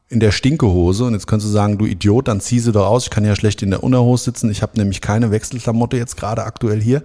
in 0.09 0.19
der 0.19 0.33
Stinkehose. 0.33 1.05
Und 1.05 1.13
jetzt 1.13 1.27
kannst 1.27 1.45
du 1.45 1.49
sagen, 1.49 1.77
du 1.77 1.85
Idiot, 1.85 2.27
dann 2.27 2.41
zieh 2.41 2.59
sie 2.59 2.73
doch 2.73 2.85
aus. 2.85 3.05
Ich 3.05 3.09
kann 3.09 3.23
ja 3.23 3.37
schlecht 3.37 3.61
in 3.61 3.69
der 3.69 3.81
Unterhose 3.81 4.25
sitzen. 4.25 4.51
Ich 4.51 4.61
habe 4.61 4.77
nämlich 4.77 4.99
keine 4.99 5.31
Wechselklamotte 5.31 5.95
jetzt 5.95 6.17
gerade 6.17 6.43
aktuell 6.43 6.81
hier. 6.81 7.03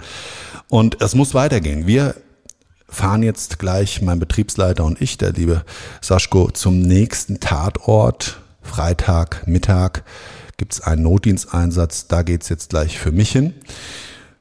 Und 0.69 1.01
es 1.01 1.15
muss 1.15 1.33
weitergehen. 1.33 1.87
Wir 1.87 2.17
fahren 2.89 3.23
jetzt 3.23 3.61
gleich, 3.61 4.03
mein 4.03 4.19
Betriebsleiter 4.19 4.85
und 4.85 5.01
ich, 5.01 5.17
der 5.17 5.31
liebe 5.31 5.65
Saschko, 6.01 6.51
zum 6.51 6.81
nächsten 6.81 7.39
Tatort. 7.39 8.41
Freitag, 8.64 9.46
Mittag 9.46 10.03
gibt's 10.57 10.81
einen 10.81 11.03
Notdiensteinsatz. 11.03 12.09
Da 12.09 12.22
geht's 12.22 12.48
jetzt 12.48 12.70
gleich 12.70 12.98
für 12.98 13.12
mich 13.12 13.31
hin. 13.31 13.55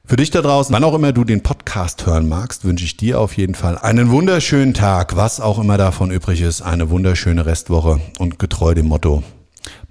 Für 0.06 0.16
dich 0.16 0.30
da 0.30 0.42
draußen, 0.42 0.74
wann 0.74 0.84
auch 0.84 0.94
immer 0.94 1.12
du 1.12 1.24
den 1.24 1.42
Podcast 1.42 2.04
hören 2.04 2.28
magst, 2.28 2.64
wünsche 2.64 2.84
ich 2.84 2.98
dir 2.98 3.20
auf 3.20 3.36
jeden 3.38 3.54
Fall 3.54 3.78
einen 3.78 4.10
wunderschönen 4.10 4.74
Tag, 4.74 5.16
was 5.16 5.40
auch 5.40 5.58
immer 5.58 5.78
davon 5.78 6.10
übrig 6.10 6.42
ist, 6.42 6.60
eine 6.60 6.90
wunderschöne 6.90 7.46
Restwoche 7.46 8.00
und 8.18 8.38
getreu 8.38 8.74
dem 8.74 8.86
Motto, 8.86 9.22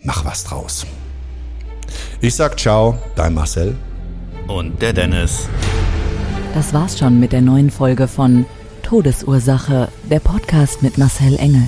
mach 0.03 0.23
was 0.23 0.43
draus. 0.43 0.85
Ich 2.21 2.35
sag 2.35 2.59
ciao, 2.59 2.99
dein 3.15 3.33
Marcel. 3.33 3.75
Und 4.47 4.81
der 4.83 4.93
Dennis. 4.93 5.47
Das 6.53 6.73
war's 6.75 6.99
schon 6.99 7.19
mit 7.19 7.31
der 7.31 7.41
neuen 7.41 7.71
Folge 7.71 8.07
von 8.07 8.45
Todesursache, 8.83 9.89
der 10.11 10.19
Podcast 10.19 10.83
mit 10.83 10.99
Marcel 10.99 11.37
Engel, 11.37 11.67